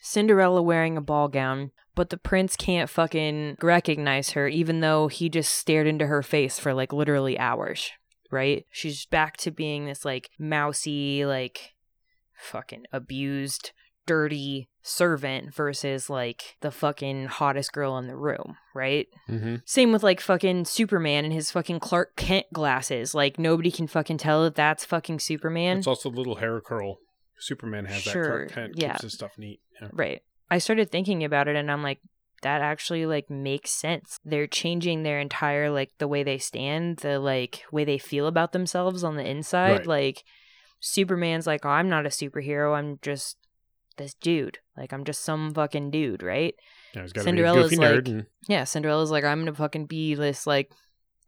[0.00, 5.28] Cinderella wearing a ball gown, but the prince can't fucking recognize her, even though he
[5.28, 7.90] just stared into her face for like literally hours,
[8.30, 8.64] right?
[8.70, 11.74] She's back to being this like mousy, like
[12.34, 13.72] fucking abused,
[14.06, 19.06] dirty servant versus like the fucking hottest girl in the room, right?
[19.26, 23.14] hmm Same with like fucking Superman and his fucking Clark Kent glasses.
[23.14, 25.78] Like nobody can fucking tell that that's fucking Superman.
[25.78, 26.98] It's also the little hair curl.
[27.38, 28.10] Superman has that.
[28.10, 28.92] Sure, Clark Kent yeah.
[28.92, 29.60] keeps his stuff neat.
[29.80, 29.88] Yeah.
[29.92, 30.22] Right.
[30.52, 32.00] I started thinking about it and I'm like,
[32.42, 34.18] that actually like makes sense.
[34.24, 38.52] They're changing their entire like the way they stand, the like way they feel about
[38.52, 39.78] themselves on the inside.
[39.78, 39.86] Right.
[39.86, 40.24] Like
[40.80, 42.76] Superman's like, oh, I'm not a superhero.
[42.76, 43.36] I'm just
[43.96, 44.58] this dude.
[44.76, 46.54] Like I'm just some fucking dude, right?
[46.94, 49.86] Yeah, he's got to be a Cinderella's like- And, Yeah, Cinderella's like, I'm gonna fucking
[49.86, 50.70] be this like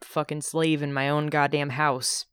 [0.03, 2.27] fucking slave in my own goddamn house.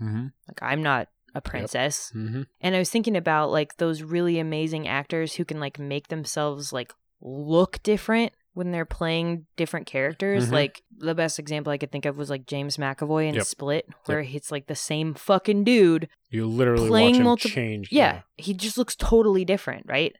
[0.00, 0.28] mm-hmm.
[0.48, 2.12] Like I'm not a princess.
[2.14, 2.42] Mm-hmm.
[2.60, 6.72] And I was thinking about like those really amazing actors who can like make themselves
[6.72, 10.48] like look different when they're playing different characters.
[10.48, 10.52] Mhm.
[10.52, 13.44] Like the best example I could think of was like James McAvoy in Yep.
[13.44, 16.08] Split, where it's like the same fucking dude.
[16.30, 17.88] You literally Playing watch him multi- change.
[17.92, 20.14] Yeah, he just looks totally different, right?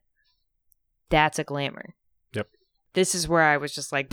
[1.10, 1.94] That's a glamour.
[2.32, 2.48] Yep.
[2.94, 4.12] This is where I was just like,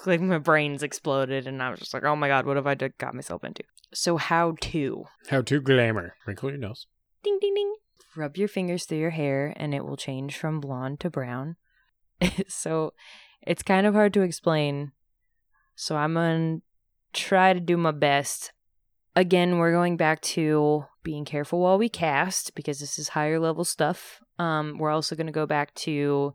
[0.06, 2.74] like my brains exploded, and I was just like, oh my god, what have I
[2.74, 3.62] got myself into?
[3.92, 5.04] So how to?
[5.28, 6.14] How to glamour.
[6.26, 6.86] Wrinkle your nose.
[7.22, 7.74] Ding ding ding.
[8.16, 11.56] Rub your fingers through your hair, and it will change from blonde to brown.
[12.48, 12.92] so
[13.42, 14.92] it's kind of hard to explain.
[15.74, 16.58] So I'm gonna
[17.12, 18.52] try to do my best.
[19.16, 23.64] Again, we're going back to being careful while we cast because this is higher level
[23.64, 24.20] stuff.
[24.38, 26.34] Um, we're also going to go back to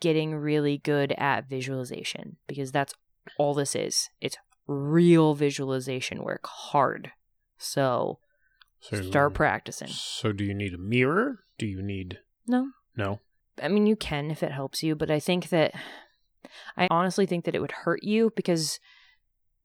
[0.00, 2.94] getting really good at visualization because that's
[3.38, 4.10] all this is.
[4.20, 7.12] It's real visualization work, hard.
[7.58, 8.18] So
[8.80, 9.88] So, start practicing.
[9.88, 11.40] So do you need a mirror?
[11.58, 13.20] Do you need No, no?
[13.62, 15.74] I mean, you can if it helps you, but I think that
[16.76, 18.80] I honestly think that it would hurt you because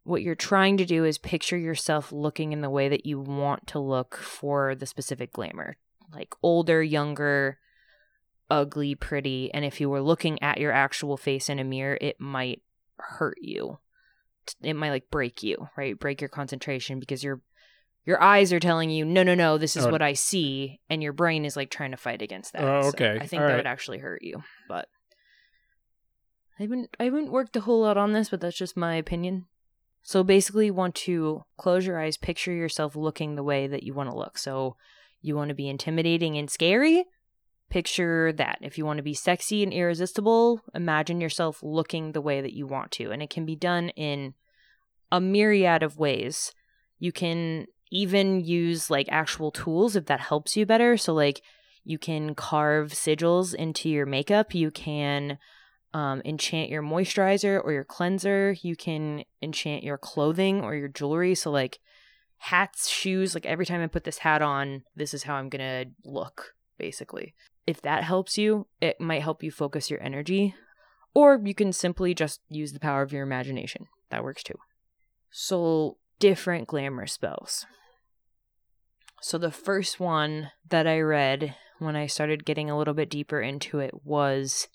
[0.04, 3.68] what you're trying to do is picture yourself looking in the way that you want
[3.68, 5.78] to look for the specific glamour.
[6.14, 7.60] Like older, younger,
[8.50, 9.54] ugly, pretty.
[9.54, 12.62] And if you were looking at your actual face in a mirror, it might
[12.98, 13.80] hurt you.
[14.62, 15.98] It might like break you, right?
[15.98, 17.42] Break your concentration because your
[18.06, 19.92] your eyes are telling you, no, no, no, this is Oh.
[19.92, 22.64] what I see, and your brain is like trying to fight against that.
[22.64, 23.18] Oh, So okay.
[23.22, 23.58] I think All that right.
[23.58, 24.88] would actually hurt you, but
[26.58, 29.46] I haven't I haven't worked a whole lot on this, but that's just my opinion.
[30.02, 33.94] So basically, you want to close your eyes, picture yourself looking the way that you
[33.94, 34.38] want to look.
[34.38, 34.76] So
[35.22, 37.06] you want to be intimidating and scary.
[37.70, 38.58] Picture that.
[38.62, 42.66] If you want to be sexy and irresistible, imagine yourself looking the way that you
[42.66, 43.12] want to.
[43.12, 44.34] And it can be done in
[45.12, 46.52] a myriad of ways.
[46.98, 50.98] You can even use like actual tools if that helps you better.
[50.98, 51.42] So, like,
[51.84, 54.54] you can carve sigils into your makeup.
[54.54, 55.38] You can
[55.94, 58.56] um, enchant your moisturizer or your cleanser.
[58.62, 61.36] You can enchant your clothing or your jewelry.
[61.36, 61.80] So, like,
[62.38, 65.86] hats, shoes, like, every time I put this hat on, this is how I'm going
[65.86, 67.36] to look, basically.
[67.68, 70.56] If that helps you, it might help you focus your energy.
[71.14, 73.86] Or you can simply just use the power of your imagination.
[74.10, 74.56] That works too.
[75.30, 77.66] So, different glamour spells.
[79.22, 83.42] So, the first one that I read when I started getting a little bit deeper
[83.42, 84.68] into it was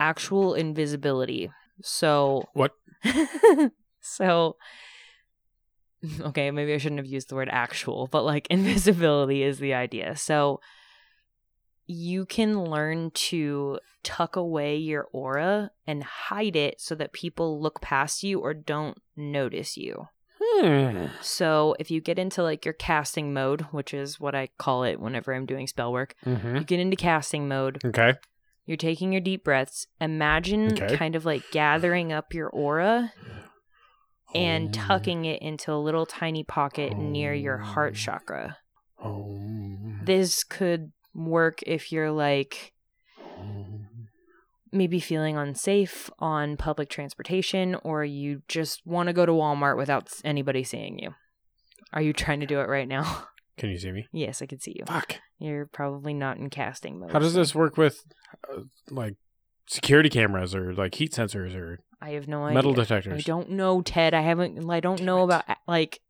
[0.00, 1.50] actual invisibility.
[1.82, 2.72] So, What?
[4.00, 4.56] so,
[6.20, 10.16] okay, maybe I shouldn't have used the word actual, but like invisibility is the idea.
[10.16, 10.60] So,
[11.86, 17.80] you can learn to tuck away your aura and hide it so that people look
[17.80, 20.06] past you or don't notice you.
[20.40, 21.06] Hmm.
[21.22, 25.00] So if you get into like your casting mode, which is what I call it
[25.00, 26.56] whenever I'm doing spell work, Mm-hmm.
[26.56, 28.14] you get into casting mode, Okay.
[28.64, 30.96] you're taking your deep breaths, imagine Okay.
[30.96, 33.12] kind of like gathering up your aura
[34.34, 34.72] and Om.
[34.72, 38.58] tucking it into a little tiny pocket near your heart chakra.
[38.98, 40.00] Om.
[40.04, 42.72] This could work if you're like
[44.72, 50.08] maybe feeling unsafe on public transportation or you just want to go to Walmart without
[50.24, 51.14] anybody seeing you.
[51.92, 53.24] Are you trying to do it right now?
[53.56, 54.06] Can you see me?
[54.12, 54.84] yes, I can see you.
[54.86, 55.16] Fuck.
[55.38, 57.10] You're probably not in casting mode.
[57.10, 58.04] How does this work with
[58.52, 59.14] uh, like
[59.66, 62.54] security cameras or like heat sensors or I have no idea.
[62.54, 63.14] metal detectors.
[63.14, 64.12] I don't know, Ted.
[64.12, 64.68] I haven't.
[64.70, 65.24] I don't Damn know it.
[65.24, 66.00] about like.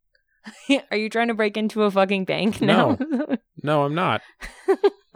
[0.91, 2.97] Are you trying to break into a fucking bank now?
[2.99, 3.37] No,
[3.85, 4.23] I'm not.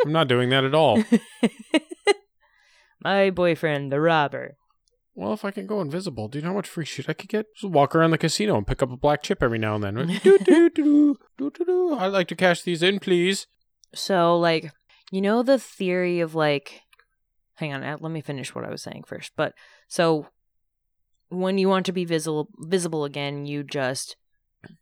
[0.05, 1.03] I'm not doing that at all.
[3.05, 4.57] My boyfriend, the robber.
[5.15, 7.29] Well, if I can go invisible, do you know how much free shit I could
[7.29, 7.47] get?
[7.55, 9.95] Just walk around the casino and pick up a black chip every now and then.
[9.95, 11.95] Do, do, do, do, do, do, do.
[11.99, 13.47] I'd like to cash these in, please.
[13.95, 14.73] So, like,
[15.11, 16.83] you know the theory of like,
[17.57, 19.33] hang on, uh, let me finish what I was saying first.
[19.37, 19.55] But
[19.89, 20.29] so,
[21.29, 24.17] when you want to be visible, visible again, you just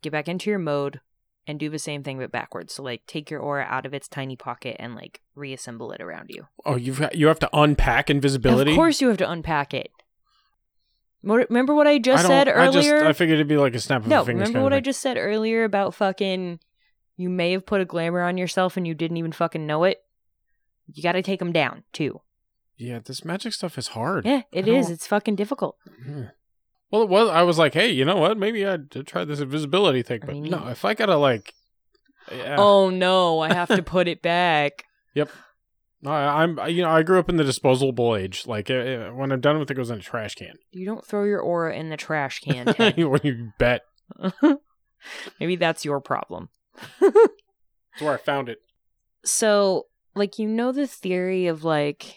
[0.01, 1.01] get back into your mode
[1.49, 2.75] and do the same thing but backwards.
[2.75, 6.29] So, like, take your aura out of its tiny pocket and like reassemble it around
[6.29, 6.45] you.
[6.63, 8.69] Oh, you've got, you have to unpack invisibility.
[8.69, 9.89] Of course, you have to unpack it.
[11.23, 13.03] Remember what I just I said I just earlier?
[13.03, 14.43] I figured it'd be like a snap of no, a finger.
[14.43, 16.59] remember what I just said earlier about fucking
[17.17, 20.03] you may have put a glamour on yourself and you didn't even fucking know it?
[20.93, 22.21] You got to take them down, too.
[22.77, 24.25] Yeah, this magic stuff is hard.
[24.25, 24.91] Yeah, it is.
[24.91, 25.77] It's fucking difficult.
[26.05, 26.25] Hmm.
[26.91, 27.29] Well, it was.
[27.29, 28.37] I was like, hey, you know what?
[28.37, 30.21] Maybe I'd try this invisibility thing.
[30.23, 31.53] I But mean, no, if I gotta like,
[32.31, 32.55] yeah.
[32.57, 34.85] Oh no, I have to put it back.
[36.05, 38.47] I, I'm you know I grew up in the disposable age.
[38.47, 40.53] Like uh, uh, when I'm done with it, it goes in a trash can.
[40.71, 43.81] You don't throw your aura in the trash can, when you bet,
[45.39, 46.49] Maybe that's your problem.
[47.01, 47.13] that's
[47.99, 48.59] where I found it.
[49.25, 52.15] So, like, you know the theory of like,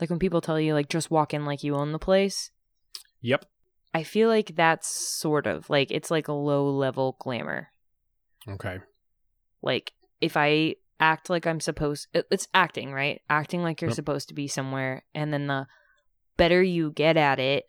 [0.00, 2.50] like when people tell you like just walk in like you own the place.
[3.20, 3.44] Yep.
[3.94, 4.88] I feel like that's
[5.20, 7.68] sort of like it's like a low level glamour.
[8.48, 8.80] Okay.
[9.62, 13.96] Like if I act like I'm supposed, it's acting right, acting like you're Yep.
[13.96, 15.66] supposed to be somewhere, and then the
[16.36, 17.64] better you get at it,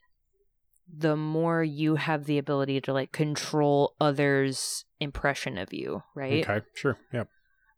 [0.91, 6.43] the more you have the ability to like control others' impression of you, right?
[6.47, 6.65] Okay.
[6.75, 6.97] Sure.
[7.13, 7.29] Yep.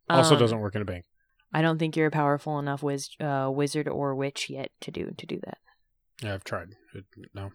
[0.09, 1.05] Also Um, doesn't work in a bank.
[1.53, 5.11] I don't think you're a powerful enough wiz- uh, wizard or witch yet to do
[5.17, 5.57] to do that.
[6.21, 6.69] Yeah, I've tried.
[6.93, 7.51] It, no.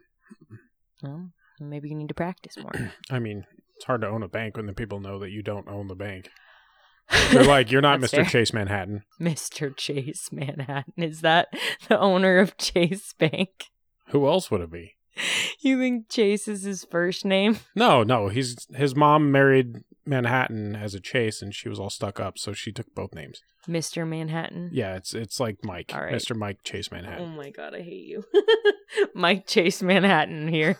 [1.02, 2.72] Well, maybe you need to practice more.
[3.10, 3.44] I mean,
[3.76, 5.94] it's hard to own a bank when the people know that you don't own the
[5.94, 6.28] bank.
[7.32, 8.10] They're like, you're not Mr.
[8.10, 8.24] fair.
[8.24, 9.02] Chase Manhattan.
[9.20, 9.76] Mr.
[9.76, 11.02] Chase Manhattan.
[11.02, 11.48] Is that
[11.88, 13.66] the owner of Chase Bank?
[14.08, 14.94] Who else would it be?
[15.60, 17.58] You think Chase is his first name?
[17.76, 18.28] No, no.
[18.28, 22.52] He's his mom married Manhattan as a Chase, and she was all stuck up, so
[22.52, 23.42] she took both names.
[23.68, 24.04] Mr.
[24.08, 24.70] Manhattan?
[24.72, 26.14] Yeah, it's it's like Mike, All right.
[26.14, 26.34] Mr.
[26.34, 27.22] Mike Chase Manhattan.
[27.22, 28.24] Oh my god, I hate you.
[29.14, 30.78] Mike Chase Manhattan here.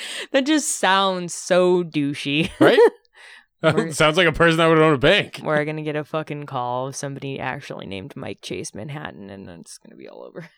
[0.32, 2.50] that just sounds so douchey.
[2.60, 2.78] Right?
[3.90, 5.40] Sounds like a person that would own a bank.
[5.42, 9.60] We're gonna get a fucking call of somebody actually named Mike Chase Manhattan, and then
[9.60, 10.48] it's gonna be all over.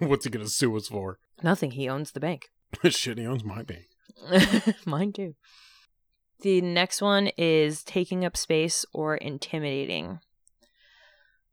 [0.00, 1.18] What's he gonna sue us for?
[1.44, 1.70] Nothing.
[1.70, 2.48] He owns the bank.
[2.88, 3.84] Shit, he owns my bank.
[4.84, 5.36] Mine too.
[6.40, 10.18] The next one is taking up space or intimidating.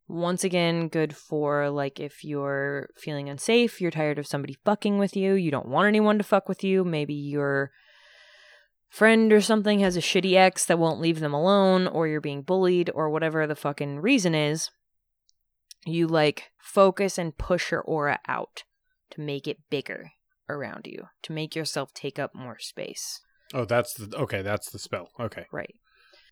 [0.10, 5.16] Once again, good for like if you're feeling unsafe, you're tired of somebody fucking with
[5.16, 7.72] you, you don't want anyone to fuck with you, maybe your
[8.90, 12.42] friend or something has a shitty ex that won't leave them alone, or you're being
[12.42, 14.72] bullied, or whatever the fucking reason is.
[15.86, 18.64] You like focus and push your aura out
[19.12, 20.12] to make it bigger
[20.50, 23.22] around you to make yourself take up more space.
[23.54, 24.42] Oh, that's the okay.
[24.42, 25.10] That's the spell.
[25.20, 25.46] Okay.
[25.52, 25.76] Right.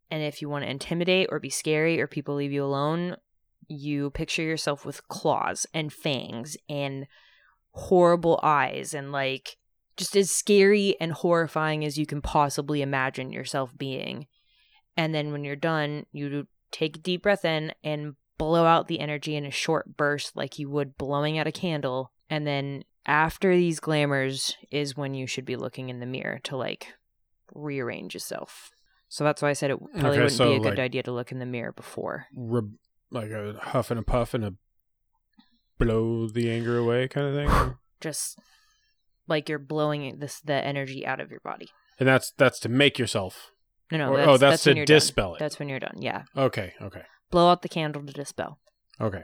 [0.09, 3.17] And if you want to intimidate or be scary or people leave you alone,
[3.67, 7.07] you picture yourself with claws and fangs and
[7.71, 9.57] horrible eyes and like
[9.97, 14.27] just as scary and horrifying as you can possibly imagine yourself being.
[14.95, 18.99] And then when you're done, you take a deep breath in and blow out the
[18.99, 22.11] energy in a short burst like you would blowing out a candle.
[22.29, 26.57] And then after these glamours is when you should be looking in the mirror to
[26.57, 26.93] like
[27.53, 28.71] rearrange yourself.
[29.09, 31.11] So that's why I said it probably Okay, wouldn't so, be a good idea to
[31.11, 32.27] look in the mirror before.
[32.35, 32.61] Re-
[33.11, 34.53] like a huff and a puff and a
[35.77, 37.75] blow the anger away kind of thing.
[38.01, 38.39] Just
[39.27, 41.69] like you're blowing this the energy out of your body.
[41.99, 43.51] and that's that's to make yourself.
[43.91, 44.95] No, no, Or- that's, oh, that's when to you're done.
[44.95, 45.39] dispel it.
[45.39, 45.95] That's when you're done.
[45.99, 46.73] Yeah, Okay.
[46.81, 47.03] Okay.
[47.31, 48.59] blow out the candle to dispel.
[48.99, 49.23] Okay.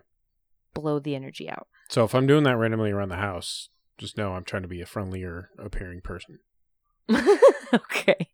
[0.74, 1.68] Blow the energy out.
[1.90, 4.82] So if I'm doing that randomly around the house, just know I'm trying to be
[4.82, 6.40] a friendlier appearing person.
[7.74, 8.30] okay.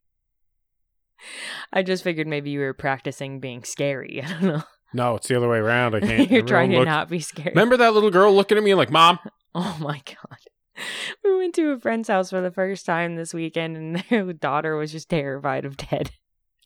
[1.74, 4.22] I just figured maybe you were practicing being scary.
[4.26, 4.64] I don't know.
[4.94, 5.96] No, it's the other way around.
[5.96, 6.32] I can't.
[6.32, 7.50] You're trying to not be scared.
[7.56, 9.20] Remember that little girl looking at me like, "Mom."
[9.56, 10.38] Oh my god.
[11.24, 14.78] We went to a friend's house for the first time this weekend and their daughter
[14.78, 16.12] was just terrified of Ted.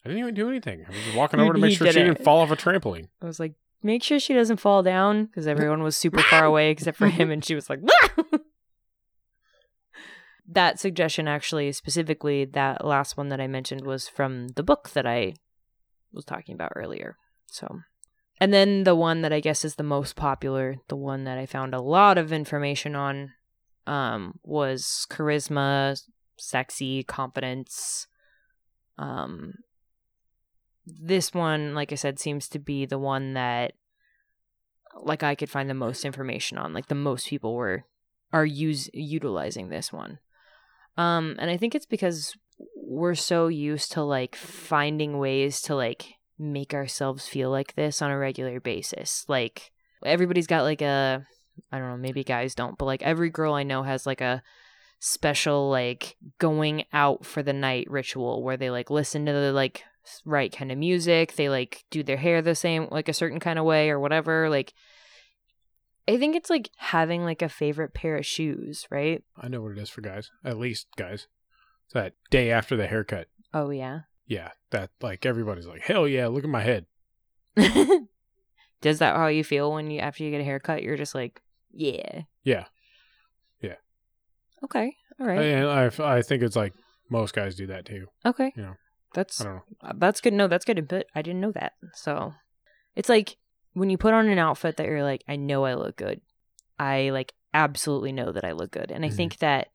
[0.06, 0.84] I didn't even do anything.
[0.86, 2.04] I was just walking over to make sure she it.
[2.04, 3.08] didn't fall off a trampoline.
[3.22, 6.70] I was like, make sure she doesn't fall down because everyone was super far away
[6.72, 8.38] except for him, and she was like, "Ah!"
[10.48, 15.08] that suggestion actually specifically that last one that I mentioned was from the book that
[15.08, 15.36] I
[16.12, 17.18] was talking about earlier.
[17.48, 17.80] So,
[18.44, 21.46] and then the one that I guess is the most popular, the one that I
[21.46, 23.32] found a lot of information on,
[23.88, 25.98] um, was charisma,
[26.38, 28.06] sexy, confidence.
[28.98, 29.54] Um,
[30.86, 33.76] this one, like I said, seems to be the one that,
[35.02, 36.74] like, I could find the most information on.
[36.74, 37.86] Like, the most people were
[38.34, 40.20] are use utilizing this one.
[40.98, 42.36] Um, and I think it's because
[42.76, 46.16] we're so used to like finding ways to like
[46.52, 49.26] make ourselves feel like this on a regular basis.
[49.28, 49.72] Like
[50.06, 51.26] everybody's got like a
[51.72, 54.42] I don't know, maybe guys don't, but like every girl I know has like a
[55.00, 59.84] special like going out for the night ritual where they like listen to the like
[60.26, 63.60] right kind of music, they like do their hair the same like a certain kind
[63.60, 64.50] of way or whatever.
[64.50, 64.74] Like
[66.08, 69.24] I think it's like having like a favorite pair of shoes, right?
[69.42, 70.32] I know what it is for guys.
[70.44, 71.28] At least guys.
[71.86, 73.28] It's that day after the haircut.
[73.54, 74.02] Oh yeah.
[74.26, 76.86] Yeah, that like everybody's like, hell yeah, look at my head.
[78.82, 80.84] Does that how you feel when you after you get a haircut?
[80.84, 82.24] You're just like, yeah.
[82.44, 82.66] Yeah,
[83.62, 83.76] yeah.
[84.64, 84.96] Okay.
[85.20, 85.40] All right.
[85.40, 86.74] and I I think it's like
[87.10, 88.08] most guys do that too.
[88.26, 88.52] okay.
[88.56, 88.74] you know,
[89.14, 89.62] That's I don't know.
[89.82, 90.34] uh, that's good.
[90.34, 91.06] No, that's good input.
[91.16, 91.74] I didn't know that.
[91.94, 92.34] So
[92.96, 93.38] it's like
[93.74, 96.22] when you put on an outfit that you're like, I know I look good.
[96.80, 99.16] I like absolutely know that I look good, and I Mhm.
[99.16, 99.68] think that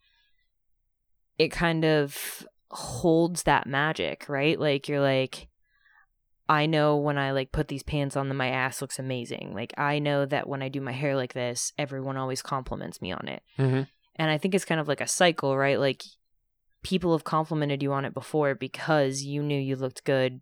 [1.39, 4.59] it kind of holds that magic, right?
[4.59, 5.49] Like you're like.
[6.51, 9.53] I know when I like put these pants on that my ass looks amazing.
[9.55, 13.13] Like I know that when I do my hair like this, everyone always compliments me
[13.13, 13.43] on it.
[13.59, 13.83] Mm-hmm.
[14.17, 15.79] And I think it's kind of like a cycle, right?
[15.79, 16.03] Like
[16.83, 20.41] people have complimented you on it before because you knew you looked good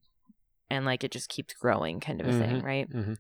[0.70, 2.62] and like it just keeps growing kind of a thing, Mhm.
[2.62, 2.88] right?
[2.88, 3.14] Mm-hmm.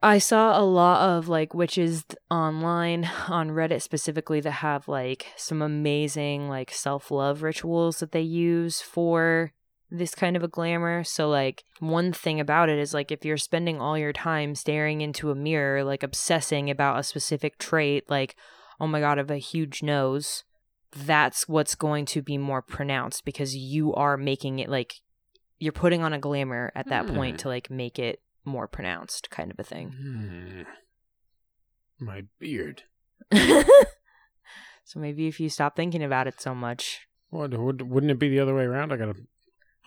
[0.00, 5.60] I saw a lot of like witches online on Reddit specifically that have like some
[5.62, 9.52] amazing like self-love rituals that they use for
[9.90, 11.02] this kind of a glamour.
[11.02, 15.00] So like one thing about it is like if you're spending all your time staring
[15.00, 18.36] into a mirror like obsessing about a specific trait like
[18.80, 20.44] oh my god, I have a huge nose,
[20.96, 25.00] that's what's going to be more pronounced because you are making it like
[25.58, 27.16] you're putting on a glamour at that Hmm.
[27.16, 29.92] point to like make it more pronounced kind of a thing.
[29.98, 30.62] Hmm.
[32.04, 32.82] My beard.
[33.32, 38.28] so maybe if you stop thinking about it so much, What would wouldn't it be
[38.28, 38.92] the other way around?
[38.92, 39.14] I gotta.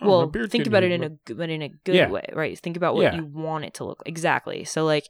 [0.00, 2.10] oh, well, think about it in a g- but in a good Yeah.
[2.10, 2.58] way, right?
[2.58, 3.16] Think about what Yeah.
[3.16, 4.08] you want it to look like.
[4.08, 4.64] exactly.
[4.64, 5.06] So like,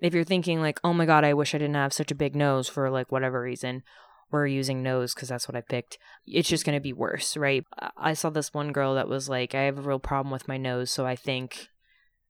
[0.00, 2.34] if you're thinking like, oh my god, I wish I didn't have such a big
[2.34, 3.82] nose for like whatever reason,
[4.30, 5.98] we're using nose because that's what I picked.
[6.26, 7.64] It's just gonna be worse, right?
[7.96, 10.56] I saw this one girl that was like, I have a real problem with my
[10.56, 11.68] nose, so I think.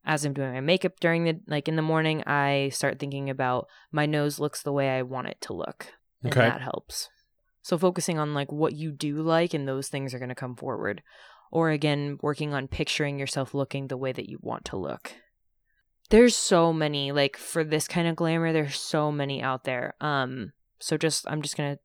[0.05, 3.69] As I'm doing my makeup during the like in the morning, I start thinking about
[3.93, 5.95] my nose looks the way I want it to look.
[6.23, 6.41] And Okay.
[6.41, 7.09] that helps.
[7.63, 10.57] So focusing on like what you do like and those things are going to come
[10.57, 11.03] forward.
[11.53, 15.13] Or again, working on picturing yourself looking the way that you want to look.
[16.11, 19.95] There's so many like for this kind of glamour there's so many out there.
[20.01, 21.81] Um so just I'm just going to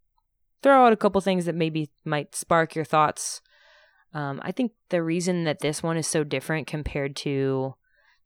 [0.63, 3.41] throw out a couple things that maybe might spark your thoughts.
[4.13, 7.76] Um I think the reason that this one is so different compared to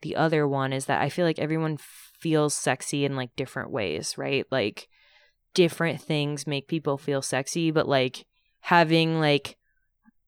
[0.01, 4.17] the other one is that I feel like everyone feels sexy in like different ways,
[4.17, 4.45] right?
[4.51, 4.87] Like
[5.53, 8.25] different things make people feel sexy, but like
[8.61, 9.57] having like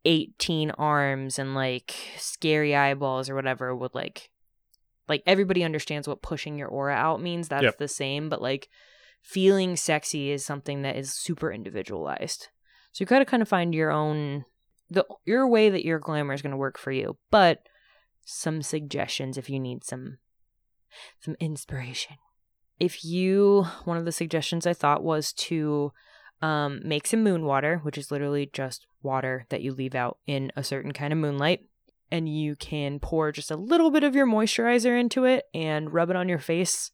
[0.05, 4.29] 18 arms and like scary eyeballs or whatever would like
[5.07, 7.47] like everybody understands what pushing your aura out means.
[7.49, 7.77] That's Yep.
[7.77, 8.69] the same, but like
[9.21, 12.47] feeling sexy is something that is super individualized.
[12.91, 14.45] So you got to kind of find your own
[14.89, 17.17] the your way that your glamour is going to work for you.
[17.31, 17.59] But
[18.25, 20.17] some suggestions if you need some
[21.19, 22.17] some inspiration.
[22.79, 25.91] If you one of the suggestions I thought was to
[26.41, 30.51] um, make some moon water, which is literally just water that you leave out in
[30.55, 31.61] a certain kind of moonlight.
[32.11, 36.09] And you can pour just a little bit of your moisturizer into it and rub
[36.09, 36.91] it on your face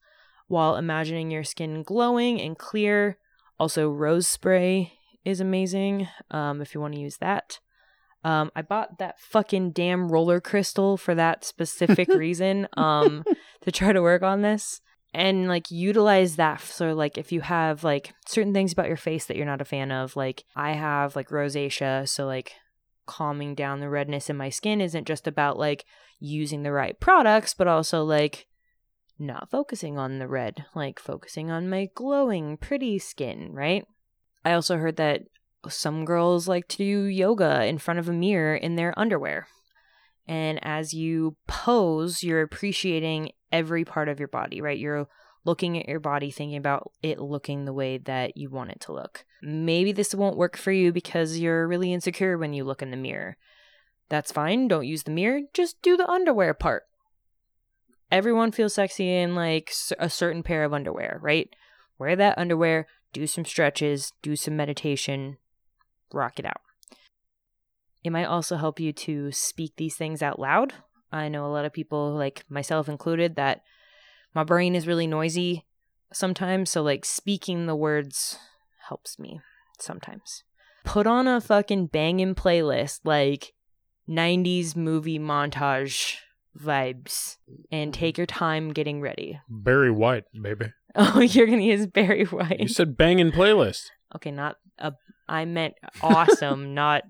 [0.48, 3.18] while imagining your skin glowing and clear.
[3.60, 4.94] Also, rose spray
[5.26, 7.60] is amazing um, if you want to use that.
[8.24, 13.24] Um, I bought that fucking damn roller crystal for that specific reason um,
[13.62, 14.82] to try to work on this
[15.14, 19.26] and like utilize that so like if you have like certain things about your face
[19.26, 22.54] that you're not a fan of like i have like rosacea so like
[23.08, 25.84] calming down the redness in my skin isn't just about like
[26.20, 28.46] using the right products but also like
[29.18, 33.86] not focusing on the red like focusing on my glowing pretty skin right?
[34.46, 35.24] I also heard that
[35.68, 39.48] some girls like to do yoga in front of a mirror in their underwear
[40.28, 44.78] And as you pose, you're appreciating every part of your body, right?
[44.78, 45.08] You're
[45.44, 48.94] looking at your body, thinking about it looking the way that you want it to
[48.94, 49.26] look.
[49.42, 52.98] Maybe this won't work for you because you're really insecure when you look in the
[52.98, 53.38] mirror.
[54.10, 54.68] That's fine.
[54.68, 55.42] Don't use the mirror.
[55.54, 56.84] Just do the underwear part.
[58.12, 61.50] Everyone feels sexy in like a certain pair of underwear, right?
[61.98, 65.38] Wear that underwear, do some stretches, do some meditation,
[66.14, 66.62] rock it out.
[68.04, 70.74] It might also help you to speak these things out loud.
[71.12, 73.62] I know a lot of people, like myself included, that
[74.34, 75.66] my brain is really noisy
[76.14, 76.70] sometimes.
[76.70, 78.38] So, like, speaking the words
[78.88, 79.42] helps me
[79.80, 80.44] sometimes.
[80.86, 83.54] Put on a fucking banging playlist, like
[84.08, 86.16] 90s movie montage
[86.58, 87.38] vibes,
[87.72, 89.40] and take your time getting ready.
[89.50, 90.74] Barry White, baby.
[90.96, 92.60] Oh, you're going to use Barry White.
[92.60, 93.84] You said banging playlist.
[94.16, 94.94] Okay, not a.
[95.30, 97.04] I meant awesome, not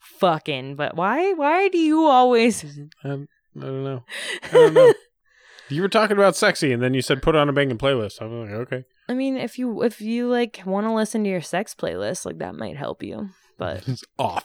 [0.00, 0.76] fucking.
[0.76, 1.32] But why?
[1.34, 2.64] Why do you always?
[3.04, 4.04] Um, I don't know.
[4.42, 4.92] I don't know.
[5.68, 8.20] you were talking about sexy, and then you said put on a banging playlist.
[8.20, 8.84] I'm like, okay.
[9.08, 12.38] I mean, if you if you like want to listen to your sex playlist, like
[12.38, 13.30] that might help you.
[13.56, 14.44] But It's off.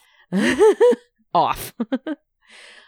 [1.34, 1.73] off.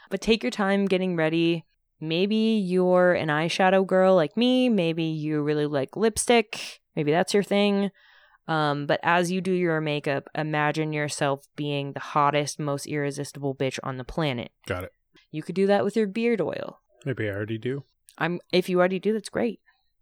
[0.09, 1.65] but take your time getting ready.
[1.99, 4.69] Maybe you're an eyeshadow girl like me.
[4.69, 6.81] Maybe you really like lipstick.
[6.95, 7.91] Maybe that's your thing.
[8.47, 13.79] Um, but as you do your makeup, imagine yourself being the hottest, most irresistible bitch
[13.83, 14.51] on the planet.
[14.65, 14.91] Got it.
[15.31, 16.81] You could do that with your beard oil.
[17.05, 17.83] Maybe I already do.
[18.17, 19.59] I'm if you already do, that's great.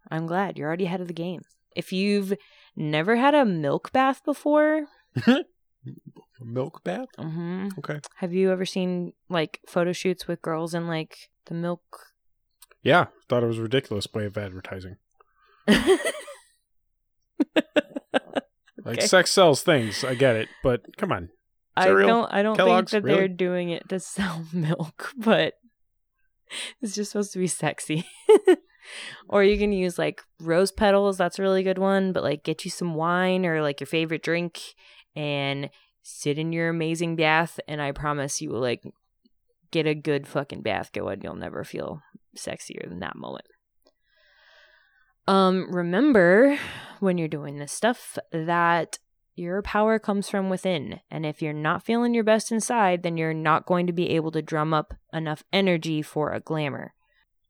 [0.09, 1.41] I'm glad you're already ahead of the game.
[1.75, 2.33] If you've
[2.75, 4.87] never had a milk bath before,
[6.43, 7.07] Milk bath?
[7.17, 7.69] Mm-hmm.
[7.79, 7.99] Okay.
[8.15, 11.81] have you ever seen like photo shoots with girls in like the milk?
[12.81, 13.07] Yeah.
[13.29, 14.97] Thought it was a ridiculous way of advertising.
[18.83, 19.07] Like Okay.
[19.07, 20.03] sex sells things.
[20.03, 20.49] I get it.
[20.63, 21.29] But come on.
[21.75, 22.07] I real?
[22.07, 22.33] don't.
[22.33, 22.91] I don't Kellogg's?
[22.91, 23.19] think that Really?
[23.19, 25.53] they're doing it to sell milk, but
[26.81, 28.05] it's just supposed to be sexy.
[29.29, 31.17] or you can use like rose petals.
[31.17, 32.11] That's a really good one.
[32.11, 34.59] But like, get you some wine or like your favorite drink,
[35.15, 35.69] and
[36.01, 37.59] sit in your amazing bath.
[37.67, 38.83] And I promise you will like
[39.71, 41.21] get a good fucking bath going.
[41.21, 42.01] You'll never feel
[42.37, 43.45] sexier than that moment.
[45.27, 46.57] Um, remember
[46.99, 48.99] when you're doing this stuff that
[49.35, 50.99] your power comes from within.
[51.09, 54.31] And if you're not feeling your best inside, then you're not going to be able
[54.31, 56.93] to drum up enough energy for a glamour.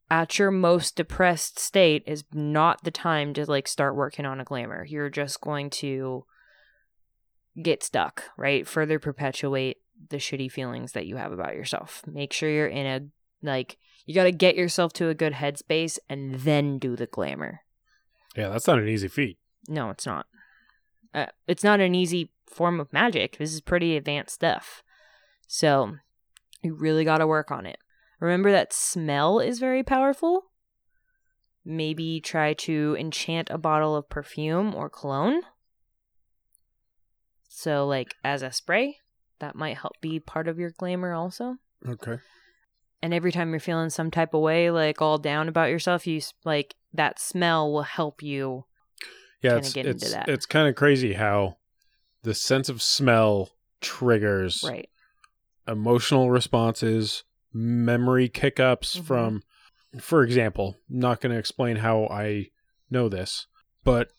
[0.09, 4.45] At your most depressed state is not the time to like start working on a
[4.45, 4.85] glamour.
[4.85, 6.25] You're just going to
[7.61, 8.67] get stuck, right?
[8.67, 9.77] Further perpetuate
[10.09, 12.01] the shitty feelings that you have about yourself.
[12.05, 12.99] Make sure you're in a
[13.45, 17.61] like you got to get yourself to a good headspace and then do the glamour.
[18.35, 19.37] Yeah, that's not an easy feat.
[19.67, 20.25] No, it's not.
[21.13, 23.37] Uh, it's not an easy form of magic.
[23.37, 24.83] This is pretty advanced stuff.
[25.47, 25.97] So,
[26.61, 27.77] you really got to work on it.
[28.19, 30.45] Remember that smell is very powerful.
[31.65, 35.41] Maybe try to enchant a bottle of perfume or cologne.
[37.49, 38.97] So, like as a spray,
[39.39, 41.57] that might help be part of your glamour also.
[41.87, 42.17] Okay.
[43.03, 46.21] And every time you're feeling some type of way, like all down about yourself, you
[46.45, 48.65] like that smell will help you
[49.41, 50.29] Yeah, it's into it's, that.
[50.29, 51.57] it's kind of crazy how
[52.23, 53.49] the sense of smell
[53.79, 54.87] triggers right.
[55.67, 57.23] emotional responses,
[57.53, 59.03] memory kick-ups Mhm.
[59.03, 59.43] from
[59.99, 62.51] for example, not going to explain how I
[62.89, 63.47] know this,
[63.83, 64.09] but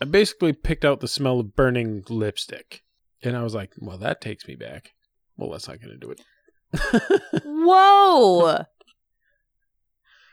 [0.00, 2.82] I basically picked out the smell of burning lipstick.
[3.22, 4.90] And I was like, well, that takes me back.
[5.36, 6.20] Well, that's not going to do it.
[7.44, 8.64] Whoa!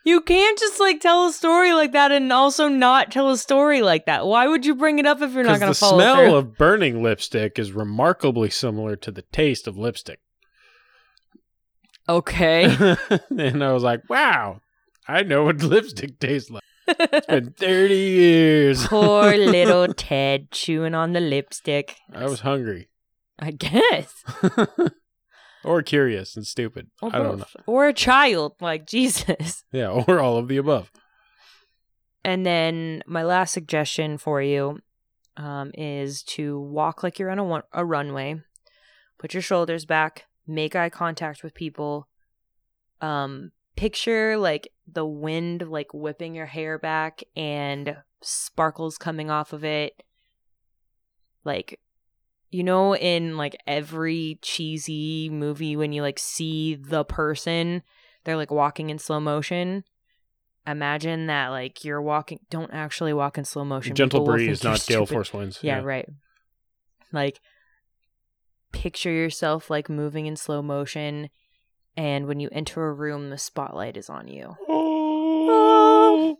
[0.05, 3.81] You can't just like tell a story like that and also not tell a story
[3.81, 4.25] like that.
[4.25, 6.03] Why would you bring it up if you're not going to follow it?
[6.03, 6.35] The smell through?
[6.35, 10.19] of burning lipstick is remarkably similar to the taste of lipstick.
[12.07, 12.65] okay.
[13.37, 14.61] and I was like, wow,
[15.07, 16.63] I know what lipstick tastes like.
[16.87, 18.87] It's been 30 years.
[18.87, 21.97] Poor little Ted chewing on the lipstick.
[22.13, 22.89] I was hungry.
[23.37, 24.23] I guess.
[25.64, 26.88] Or curious and stupid.
[27.01, 27.45] Or I don't know.
[27.66, 29.64] Or a child, like Jesus.
[29.72, 30.91] Yeah, or all of the above.
[32.24, 34.80] And then my last suggestion for you
[35.38, 38.41] um, is to walk like you're on a, one- a runway.
[39.18, 40.26] Put your shoulders back.
[40.45, 42.07] Make eye contact with people.
[43.01, 49.64] Um, picture like the wind like whipping your hair back and sparkles coming off of
[49.64, 50.03] it.
[51.45, 51.80] Like,
[52.50, 57.84] you know, in like every cheesy movie when you like see the person,
[58.24, 59.84] they're like walking in slow motion
[60.68, 65.06] imagine that like you're walking don't actually walk in slow motion Gentle breeze, not gale
[65.06, 65.58] force winds.
[65.64, 66.08] yeah, right
[67.12, 67.39] like
[68.72, 71.30] picture yourself like moving in slow motion
[71.97, 74.56] And when you enter a room, the spotlight is on you.
[74.70, 76.38] Oh.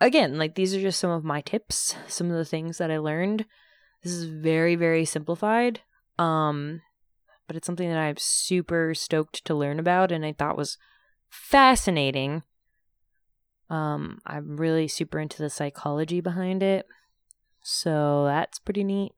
[0.00, 2.98] Again, like these are just some of my tips, some of the things that I
[2.98, 3.46] learned.
[4.06, 5.80] This is very, very simplified.
[6.16, 6.82] Um,
[7.48, 10.78] but it's something that I'm super stoked to learn about and I thought was
[11.28, 12.44] fascinating.
[13.68, 16.86] Um, I'm really super into the psychology behind it.
[17.62, 19.12] So that's pretty neat.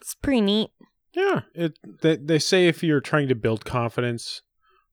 [0.00, 0.70] It's pretty neat.
[1.12, 4.42] Yeah, it they they say if you're trying to build confidence,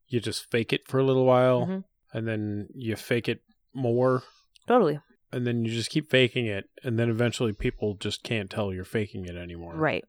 [0.07, 1.83] you just fake it for a little while Mhm.
[2.13, 3.41] and then you fake it
[3.73, 4.23] more
[4.67, 4.99] Totally.
[5.31, 8.83] And then you just keep faking it and then eventually people just can't tell you're
[8.83, 9.75] faking it anymore.
[9.75, 10.03] Right.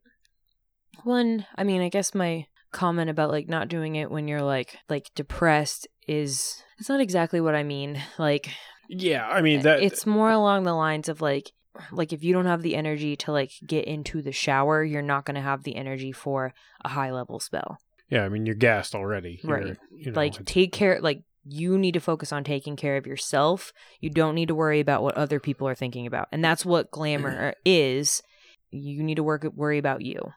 [1.03, 4.77] One, I mean, I guess my comment about like not doing it when you're like
[4.89, 8.01] like depressed is it's not exactly what I mean.
[8.17, 8.49] Like
[8.89, 11.51] Yeah, I mean that it's more along the lines of like
[11.91, 15.25] like if you don't have the energy to like get into the shower, you're not
[15.25, 16.53] going to have the energy for
[16.85, 17.77] a high level spell.
[18.09, 19.39] Yeah, I mean you're gassed already.
[19.43, 19.77] You're- Right.
[19.95, 23.73] You know, like take care like you need to focus on taking care of yourself.
[23.99, 26.27] You don't need to worry about what other people are thinking about.
[26.31, 27.53] And that's what glamour mm.
[27.65, 28.21] is.
[28.71, 30.31] You need to work worry about you.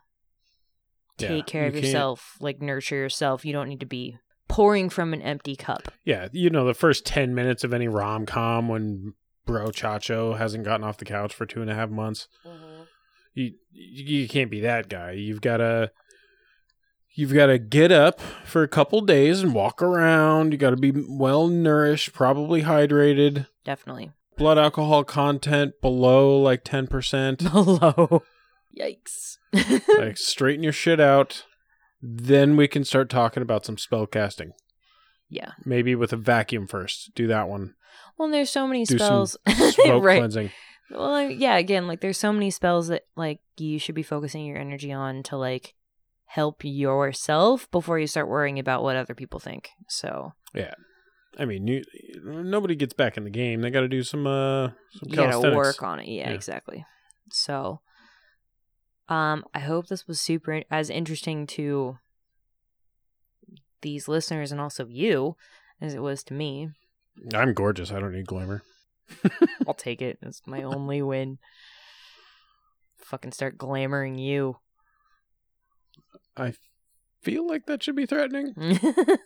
[1.18, 3.44] Yeah, Take care you of can't- yourself, like nurture yourself.
[3.44, 5.90] You don't need to be pouring from an empty cup.
[6.04, 9.14] Yeah, you know the first ten minutes of any rom com when
[9.46, 12.28] Bro Chacho hasn't gotten off the couch for two and a half months.
[12.44, 12.82] Mm-hmm.
[13.34, 15.12] You you can't be that guy.
[15.12, 15.92] You've gotta
[17.16, 20.52] you've gotta get up for a couple days and walk around.
[20.52, 23.48] You gotta be well nourished, probably hydrated.
[23.64, 24.12] Definitely.
[24.36, 27.38] Blood alcohol content below like ten percent.
[27.52, 28.22] Below.
[28.78, 29.38] Yikes.
[29.98, 31.44] like straighten your shit out.
[32.02, 34.52] Then we can start talking about some spell casting.
[35.30, 35.52] yeah.
[35.64, 37.14] Maybe with a vacuum first.
[37.14, 37.74] Do that one.
[38.16, 39.36] Well, and there's so many Do spells.
[39.48, 40.18] Smoke right.
[40.18, 40.50] cleansing.
[40.90, 44.58] Well, yeah, again, like there's so many spells that like you should be focusing your
[44.58, 45.74] energy on to like
[46.26, 49.70] help yourself before you start worrying about what other people think.
[49.88, 50.74] So yeah,
[51.38, 51.82] I mean, you,
[52.24, 53.60] nobody gets back in the game.
[53.60, 54.68] They got to do some uh
[54.98, 56.08] some you gotta work on it.
[56.08, 56.34] Yeah, Yeah.
[56.34, 56.84] exactly.
[57.30, 57.80] So,
[59.08, 61.98] um, I hope this was super as interesting to
[63.82, 65.36] these listeners and also you
[65.80, 66.70] as it was to me.
[67.34, 67.90] I'm gorgeous.
[67.92, 68.62] I don't need glamour.
[69.66, 70.18] I'll take it.
[70.22, 71.38] It's my only win.
[72.98, 74.56] Fucking start glamoring you.
[76.36, 76.54] I
[77.22, 78.54] feel like that should be threatening.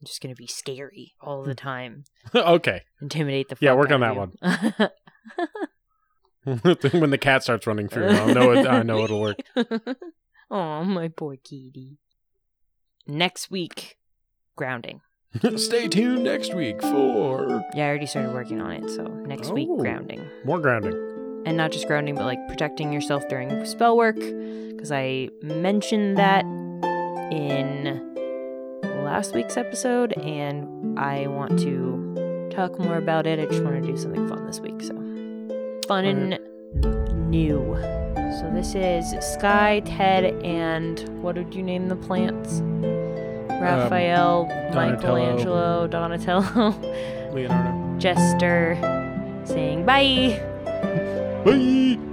[0.00, 1.56] I'm just gonna be scary all the hmm.
[1.56, 2.04] time.
[2.34, 2.82] okay.
[3.02, 4.32] Intimidate the fuck Yeah, work on that one.
[6.92, 9.36] when the cat starts running through, I know it, I know it'll work.
[10.50, 11.98] oh, my poor kitty.
[13.06, 13.98] Next week,
[14.56, 15.02] grounding.
[15.56, 18.90] Stay tuned next week for Yeah, I already started working on it.
[18.90, 19.76] So next week, Oh.
[19.76, 21.09] grounding, more grounding.
[21.46, 26.44] And not just grounding, but like protecting yourself during spell work, because I mentioned that
[27.32, 28.06] in
[29.04, 33.38] last week's episode, and I want to talk more about it.
[33.38, 34.80] I just want to do something fun this week.
[34.82, 34.94] So
[35.86, 36.38] fun and
[37.30, 37.76] new.
[38.38, 42.60] So this is Sky, Ted, and what did you name the plants?
[42.60, 46.70] Um, Raphael, Michelangelo, Donatello,
[47.32, 47.98] Leonardo.
[47.98, 48.78] Jester,
[49.44, 50.49] saying bye.
[51.44, 52.09] Bye.